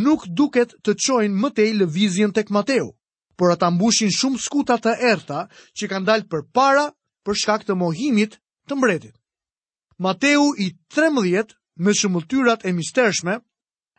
nuk 0.04 0.26
duket 0.38 0.74
të 0.84 0.94
qojnë 1.02 1.38
mëtej 1.42 1.70
lëvizjen 1.78 2.32
tek 2.34 2.50
Mateu, 2.54 2.90
por 3.38 3.52
ata 3.54 3.70
mbushin 3.70 4.10
shumë 4.14 4.38
skuta 4.42 4.78
të 4.82 4.96
erta 5.12 5.44
që 5.76 5.88
kanë 5.90 6.06
dalë 6.08 6.28
për 6.30 6.42
para 6.54 6.88
për 7.24 7.38
shkak 7.40 7.62
të 7.66 7.76
mohimit 7.78 8.40
të 8.66 8.78
mbretit. 8.78 9.14
Mateu 9.98 10.52
i 10.58 10.72
13 10.94 11.54
me 11.78 11.92
shëmbëltyrat 11.98 12.66
e 12.66 12.72
mistershme 12.74 13.38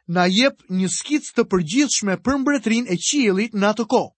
na 0.07 0.25
jep 0.29 0.62
një 0.69 0.88
skicë 0.93 1.33
të 1.35 1.43
përgjithshme 1.50 2.17
për 2.25 2.38
mbretërinë 2.41 2.91
e 2.93 2.97
qiejllit 3.01 3.55
në 3.57 3.67
atë 3.74 3.85
kohë. 3.89 4.12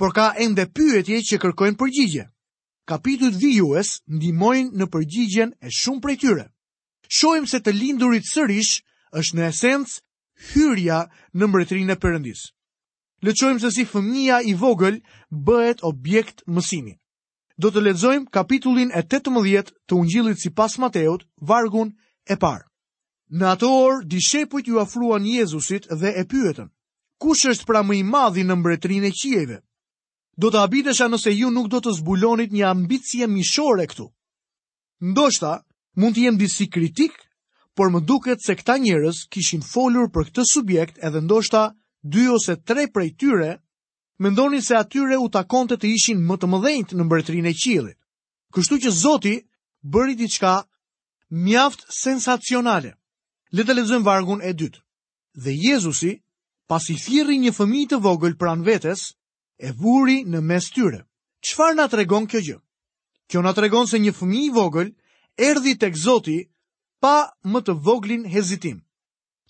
Por 0.00 0.12
ka 0.16 0.30
ende 0.42 0.66
pyetje 0.76 1.20
që 1.30 1.38
kërkojnë 1.44 1.76
përgjigje. 1.80 2.26
Kapitujt 2.88 3.36
vijues 3.40 3.94
ndihmojnë 4.10 4.74
në 4.78 4.86
përgjigjen 4.92 5.54
e 5.60 5.70
shumë 5.72 6.02
prej 6.04 6.16
tyre. 6.22 6.46
Shohim 7.08 7.46
se 7.46 7.60
të 7.60 7.72
lindurit 7.76 8.28
sërish 8.28 8.80
është 9.20 9.36
në 9.36 9.46
esencë 9.50 10.00
hyrja 10.52 11.00
në 11.36 11.48
mbretërinë 11.48 11.92
e 11.94 12.00
Perëndisë. 12.00 12.50
Le 13.20 13.32
të 13.34 13.38
shohim 13.40 13.60
se 13.60 13.70
si 13.74 13.84
fëmia 13.84 14.40
i 14.48 14.54
vogël 14.56 15.00
bëhet 15.30 15.84
objekt 15.84 16.42
mësimi. 16.48 16.96
Do 17.60 17.68
të 17.68 17.82
lexojmë 17.84 18.30
kapitullin 18.32 18.88
e 18.96 19.02
18 19.04 19.74
të 19.86 19.92
Ungjillit 19.94 20.40
sipas 20.40 20.78
Mateut, 20.80 21.26
vargun 21.36 21.92
e 22.24 22.36
parë. 22.40 22.69
Në 23.38 23.46
atë 23.46 23.66
orë, 23.72 23.98
dishepujt 24.10 24.66
ju 24.66 24.78
afruan 24.82 25.22
Jezusit 25.26 25.84
dhe 26.00 26.10
e 26.18 26.24
pyetën, 26.26 26.66
kush 27.22 27.44
është 27.52 27.66
pra 27.68 27.84
më 27.86 27.94
i 28.00 28.02
madhi 28.10 28.42
në 28.42 28.56
mbretrin 28.58 29.04
e 29.06 29.12
qieve? 29.14 29.60
Do 30.34 30.50
të 30.50 30.58
abitesha 30.66 31.06
nëse 31.12 31.30
ju 31.38 31.50
nuk 31.54 31.68
do 31.70 31.78
të 31.84 31.92
zbulonit 32.00 32.50
një 32.52 32.64
ambicje 32.66 33.28
mishore 33.30 33.86
këtu. 33.92 34.08
Ndoshta, 35.12 35.52
mund 35.94 36.16
të 36.18 36.24
jem 36.26 36.40
disi 36.42 36.66
kritik, 36.74 37.14
por 37.78 37.92
më 37.94 38.02
duket 38.02 38.42
se 38.42 38.56
këta 38.58 38.76
njërës 38.82 39.20
kishin 39.30 39.62
folur 39.62 40.10
për 40.10 40.26
këtë 40.32 40.48
subjekt 40.50 40.98
edhe 41.06 41.22
ndoshta 41.22 41.62
dy 42.02 42.26
ose 42.34 42.58
tre 42.66 42.88
prej 42.90 43.14
tyre, 43.18 43.52
mendoni 44.18 44.58
se 44.60 44.74
atyre 44.74 45.20
u 45.22 45.30
takonte 45.30 45.78
të 45.78 45.86
ishin 45.94 46.26
më 46.26 46.34
të 46.40 46.48
mëdhenjt 46.50 46.96
në 46.98 47.06
mbretrin 47.06 47.46
e 47.46 47.54
qilit. 47.62 47.98
Kështu 48.54 48.80
që 48.82 48.90
Zoti 49.04 49.36
bëri 49.86 50.18
diçka 50.18 50.56
mjaft 51.44 51.86
sensacionale. 52.00 52.96
Le 53.50 53.64
të 53.66 53.74
lexojmë 53.74 54.06
vargun 54.06 54.42
e 54.46 54.52
dytë. 54.54 54.78
Dhe 55.42 55.50
Jezusi, 55.58 56.12
pasi 56.70 56.94
thirrri 57.02 57.34
një 57.42 57.50
fëmijë 57.56 57.88
të 57.92 57.98
vogël 58.04 58.36
pran 58.38 58.60
vetes, 58.66 59.08
e 59.58 59.72
vuri 59.74 60.20
në 60.22 60.38
mes 60.46 60.68
tyre. 60.70 61.00
Çfarë 61.42 61.74
na 61.80 61.88
tregon 61.90 62.28
kjo 62.30 62.42
gjë? 62.46 62.58
Kjo 63.30 63.42
na 63.42 63.50
tregon 63.54 63.90
se 63.90 63.98
një 63.98 64.14
fëmijë 64.20 64.48
i 64.52 64.54
vogël 64.54 64.92
erdhi 65.42 65.74
tek 65.82 65.98
Zoti 65.98 66.36
pa 67.02 67.16
më 67.42 67.62
të 67.66 67.74
voglin 67.86 68.24
hezitim. 68.30 68.78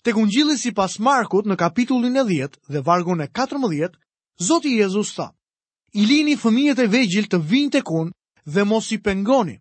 Tek 0.01 0.17
Ungjilli 0.17 0.57
sipas 0.57 0.97
Markut 0.99 1.45
në 1.45 1.59
kapitullin 1.61 2.17
e 2.17 2.23
10 2.25 2.57
dhe 2.73 2.81
vargun 2.85 3.21
e 3.21 3.27
14, 3.29 3.99
Zoti 4.41 4.73
Jezusi 4.79 5.13
tha: 5.19 5.29
"I 5.93 6.05
lini 6.09 6.35
fëmijët 6.41 6.79
e 6.81 6.87
vegjël 6.89 7.27
të 7.29 7.37
vinë 7.51 7.71
tek 7.77 7.89
unë 7.93 8.11
dhe 8.49 8.63
mos 8.65 8.89
i 8.91 8.97
pengoni, 8.97 9.60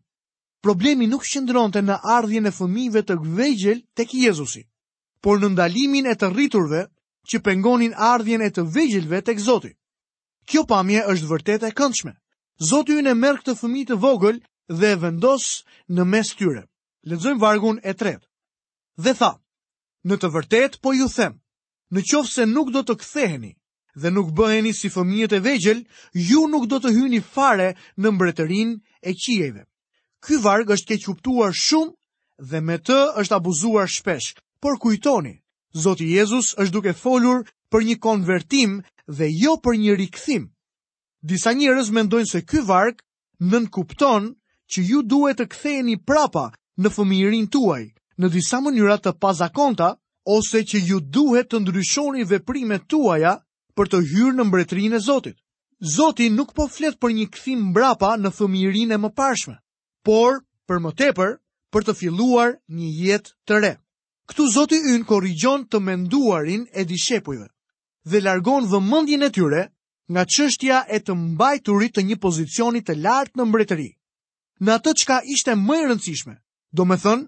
problemi 0.60 1.06
nuk 1.08 1.24
shëndronte 1.24 1.80
në 1.82 1.96
ardhjen 2.16 2.48
e 2.48 2.52
fëmive 2.52 3.02
të 3.08 3.16
gvegjel 3.22 3.80
të 3.96 4.04
kjezusi, 4.10 4.26
Jezusi, 4.26 4.68
por 5.24 5.40
në 5.40 5.48
ndalimin 5.54 6.06
e 6.06 6.14
të 6.14 6.30
rriturve 6.34 6.82
që 7.30 7.40
pengonin 7.44 7.94
ardhjen 7.96 8.42
e 8.44 8.50
të 8.52 8.64
vejgjelve 8.74 9.22
të 9.24 9.34
këzoti. 9.38 9.72
Kjo 10.48 10.62
pamje 10.68 11.02
është 11.12 11.28
vërtet 11.30 11.62
e 11.68 11.74
këndshme. 11.76 12.12
Zoti 12.70 12.96
në 13.00 13.14
merë 13.16 13.40
këtë 13.40 13.54
fëmi 13.60 13.82
të 13.88 13.96
vogël 14.02 14.40
dhe 14.68 14.90
vendos 15.00 15.46
në 15.88 16.02
mes 16.12 16.32
tyre. 16.36 16.62
Ledzojmë 17.08 17.40
vargun 17.40 17.78
e 17.82 17.94
tret. 17.96 18.20
Dhe 19.00 19.14
tha, 19.16 19.32
në 20.04 20.14
të 20.20 20.28
vërtet 20.34 20.78
po 20.84 20.92
ju 20.92 21.08
them, 21.08 21.40
në 21.92 22.00
qofë 22.10 22.32
se 22.34 22.44
nuk 22.46 22.68
do 22.74 22.84
të 22.84 22.98
ktheheni 23.00 23.52
dhe 24.00 24.06
nuk 24.12 24.28
bëheni 24.36 24.70
si 24.76 24.86
fëmijët 24.92 25.32
e 25.34 25.40
vegjel, 25.44 25.80
ju 26.14 26.44
nuk 26.52 26.68
do 26.70 26.78
të 26.80 26.92
hyni 26.94 27.18
fare 27.34 27.72
në 27.98 28.08
mbretërin 28.14 28.76
e 29.02 29.10
qiejve 29.18 29.64
ky 30.20 30.36
varg 30.44 30.70
është 30.76 30.98
kequptuar 31.02 31.54
shumë 31.58 32.46
dhe 32.50 32.60
me 32.68 32.76
të 32.86 32.96
është 33.22 33.36
abuzuar 33.36 33.88
shpesh. 33.94 34.28
Por 34.62 34.76
kujtoni, 34.82 35.34
Zoti 35.84 36.08
Jezus 36.12 36.52
është 36.60 36.72
duke 36.74 36.92
folur 37.02 37.38
për 37.72 37.80
një 37.88 37.96
konvertim 38.04 38.74
dhe 39.16 39.28
jo 39.44 39.56
për 39.64 39.78
një 39.80 39.94
rikthim. 40.00 40.44
Disa 41.30 41.52
njerëz 41.56 41.88
mendojnë 41.96 42.28
se 42.32 42.42
ky 42.50 42.60
varg 42.68 43.00
nën 43.50 43.64
kupton 43.72 44.30
që 44.70 44.80
ju 44.90 45.00
duhet 45.02 45.40
të 45.40 45.46
ktheheni 45.52 45.96
prapa 46.08 46.46
në 46.80 46.92
fëmijërinë 46.96 47.48
tuaj 47.56 47.82
në 48.20 48.30
disa 48.36 48.60
mënyra 48.64 48.98
të 49.00 49.14
pazakonta 49.24 49.90
ose 50.36 50.62
që 50.68 50.78
ju 50.88 51.00
duhet 51.00 51.48
të 51.50 51.62
ndryshoni 51.64 52.26
veprimet 52.30 52.84
tuaja 52.92 53.34
për 53.76 53.88
të 53.90 54.02
hyrë 54.12 54.36
në 54.36 54.44
mbretërinë 54.48 54.96
e 54.96 55.00
Zotit. 55.08 55.36
Zoti 55.96 56.28
nuk 56.30 56.52
po 56.52 56.68
flet 56.68 56.98
për 57.00 57.14
një 57.16 57.26
kthim 57.32 57.60
mbrapa 57.72 58.16
në 58.20 58.30
fëmijërinë 58.38 58.98
e 59.00 59.14
pashme 59.16 59.56
por 60.02 60.42
për 60.68 60.80
më 60.80 60.92
tepër 60.96 61.32
për 61.72 61.84
të 61.86 61.94
filluar 62.00 62.56
një 62.74 62.88
jetë 63.04 63.32
të 63.46 63.60
re. 63.62 63.72
Ktu 64.30 64.46
Zoti 64.54 64.78
ynë 64.94 65.06
korrigjon 65.10 65.64
të 65.70 65.80
menduarin 65.82 66.66
e 66.74 66.84
dishepujve 66.86 67.48
dhe 68.10 68.20
largon 68.24 68.64
vëmendjen 68.70 69.26
e 69.26 69.30
tyre 69.34 69.62
nga 70.10 70.24
çështja 70.24 70.78
e 70.94 70.98
të 71.04 71.12
mbajturit 71.14 71.92
të 71.94 72.02
një 72.08 72.16
pozicioni 72.22 72.80
të 72.82 72.96
lartë 73.04 73.38
në 73.38 73.46
mbretëri. 73.48 73.90
Në 74.64 74.70
atë 74.76 74.92
çka 75.02 75.16
ishte 75.34 75.54
më 75.54 75.76
e 75.76 75.84
rëndësishme, 75.90 76.34
do 76.74 76.82
të 76.86 76.96
thonë 77.04 77.26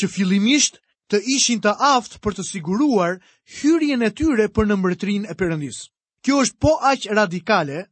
që 0.00 0.04
fillimisht 0.14 0.74
të 1.10 1.16
ishin 1.36 1.60
të 1.60 1.72
aftë 1.96 2.16
për 2.22 2.32
të 2.36 2.42
siguruar 2.46 3.18
hyrjen 3.58 4.02
e 4.02 4.10
tyre 4.14 4.46
për 4.54 4.64
në 4.68 4.76
mbretërinë 4.78 5.28
e 5.30 5.34
Perëndisë. 5.34 5.88
Kjo 6.22 6.42
është 6.42 6.60
po 6.62 6.76
aq 6.86 7.08
radikale 7.16 7.88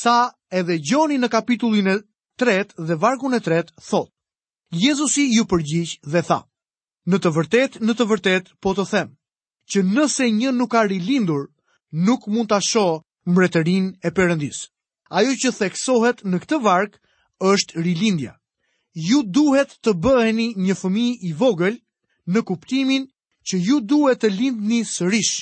sa 0.00 0.30
edhe 0.50 0.76
gjoni 0.78 1.18
në 1.18 1.28
kapitullin 1.32 1.88
tret 2.40 2.72
dhe 2.88 2.96
vargu 3.04 3.28
në 3.30 3.40
tret 3.44 3.70
thot. 3.88 4.08
Jezusi 4.84 5.24
ju 5.36 5.42
përgjish 5.50 5.94
dhe 6.12 6.22
tha. 6.28 6.40
Në 7.10 7.16
të 7.22 7.30
vërtet, 7.36 7.72
në 7.86 7.92
të 7.98 8.04
vërtet, 8.10 8.44
po 8.62 8.68
të 8.76 8.84
them, 8.92 9.08
që 9.70 9.78
nëse 9.94 10.26
një 10.40 10.50
nuk 10.60 10.72
a 10.80 10.84
rilindur, 10.90 11.46
nuk 12.06 12.22
mund 12.32 12.48
të 12.48 12.56
asho 12.60 12.86
mretërin 13.34 13.86
e 14.06 14.10
përëndis. 14.16 14.58
Ajo 15.18 15.32
që 15.42 15.50
theksohet 15.58 16.18
në 16.30 16.36
këtë 16.42 16.58
varkë 16.68 16.98
është 17.52 17.82
rilindja. 17.86 18.32
Ju 19.08 19.20
duhet 19.36 19.74
të 19.84 19.92
bëheni 20.04 20.48
një 20.64 20.74
fëmi 20.80 21.08
i 21.28 21.32
vogël 21.40 21.76
në 22.32 22.40
kuptimin 22.48 23.04
që 23.48 23.56
ju 23.66 23.76
duhet 23.92 24.18
të 24.22 24.30
lindni 24.38 24.80
sërish. 24.96 25.34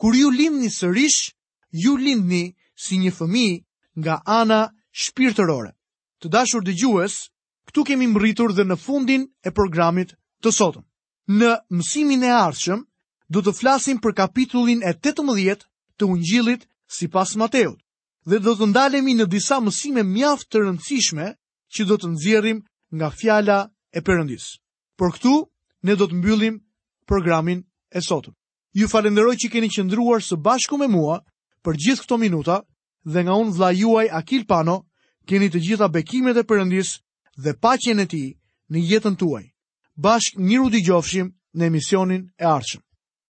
Kur 0.00 0.16
ju 0.18 0.28
lindni 0.40 0.70
sërish, 0.80 1.20
ju 1.82 1.94
lindni 2.04 2.44
si 2.84 2.98
një 3.02 3.12
fëmi 3.18 3.48
nga 4.02 4.16
ana 4.40 4.60
shpirëtërore. 5.02 5.72
Të 6.22 6.30
dashur 6.30 6.62
dëgjues, 6.64 7.14
këtu 7.68 7.82
kemi 7.90 8.06
mbërritur 8.12 8.52
dhe 8.54 8.62
në 8.70 8.76
fundin 8.78 9.24
e 9.42 9.50
programit 9.50 10.12
të 10.42 10.52
sotëm. 10.54 10.84
Në 11.40 11.50
mësimin 11.74 12.22
e 12.22 12.30
ardhshëm, 12.36 12.84
do 13.32 13.42
të 13.42 13.54
flasim 13.58 13.98
për 14.04 14.14
kapitullin 14.20 14.84
e 14.86 14.92
18 14.94 15.66
të 15.98 16.06
Ungjillit 16.06 16.66
sipas 16.98 17.34
Mateut 17.42 17.78
dhe 18.30 18.38
do 18.38 18.52
të 18.54 18.68
ndalemi 18.70 19.16
në 19.18 19.26
disa 19.34 19.58
mësime 19.66 20.04
mjaft 20.06 20.46
të 20.46 20.62
rëndësishme 20.62 21.26
që 21.74 21.86
do 21.90 21.96
të 21.98 22.10
nxjerrim 22.14 22.58
nga 22.98 23.08
fjala 23.18 23.58
e 23.90 23.98
përëndis. 24.06 24.46
Por 24.98 25.10
këtu 25.16 25.34
ne 25.86 25.96
do 25.98 26.06
të 26.06 26.18
mbyllim 26.20 26.60
programin 27.10 27.64
e 27.90 27.98
sotëm. 27.98 28.36
Ju 28.78 28.86
falenderoj 28.92 29.34
që 29.42 29.50
keni 29.56 29.72
qëndruar 29.74 30.22
së 30.22 30.38
bashku 30.46 30.78
me 30.78 30.86
mua 30.88 31.18
për 31.66 31.80
gjithë 31.82 32.06
këto 32.06 32.18
minuta 32.22 32.60
dhe 33.10 33.24
nga 33.26 33.34
unë 33.42 33.56
vla 33.58 33.72
juaj 33.74 34.06
Akil 34.20 34.46
Pano, 34.48 34.84
keni 35.26 35.48
të 35.50 35.60
gjitha 35.66 35.88
bekimet 35.88 36.36
e 36.36 36.42
përëndis 36.48 36.90
dhe 37.44 37.54
pacjen 37.62 38.02
e 38.04 38.06
ti 38.14 38.22
në 38.70 38.78
jetën 38.92 39.16
tuaj. 39.18 39.44
Bashk 39.96 40.38
një 40.38 40.56
rudi 40.62 40.82
gjofshim 40.86 41.32
në 41.56 41.64
emisionin 41.70 42.30
e 42.42 42.48
ardhshëm. 42.56 42.82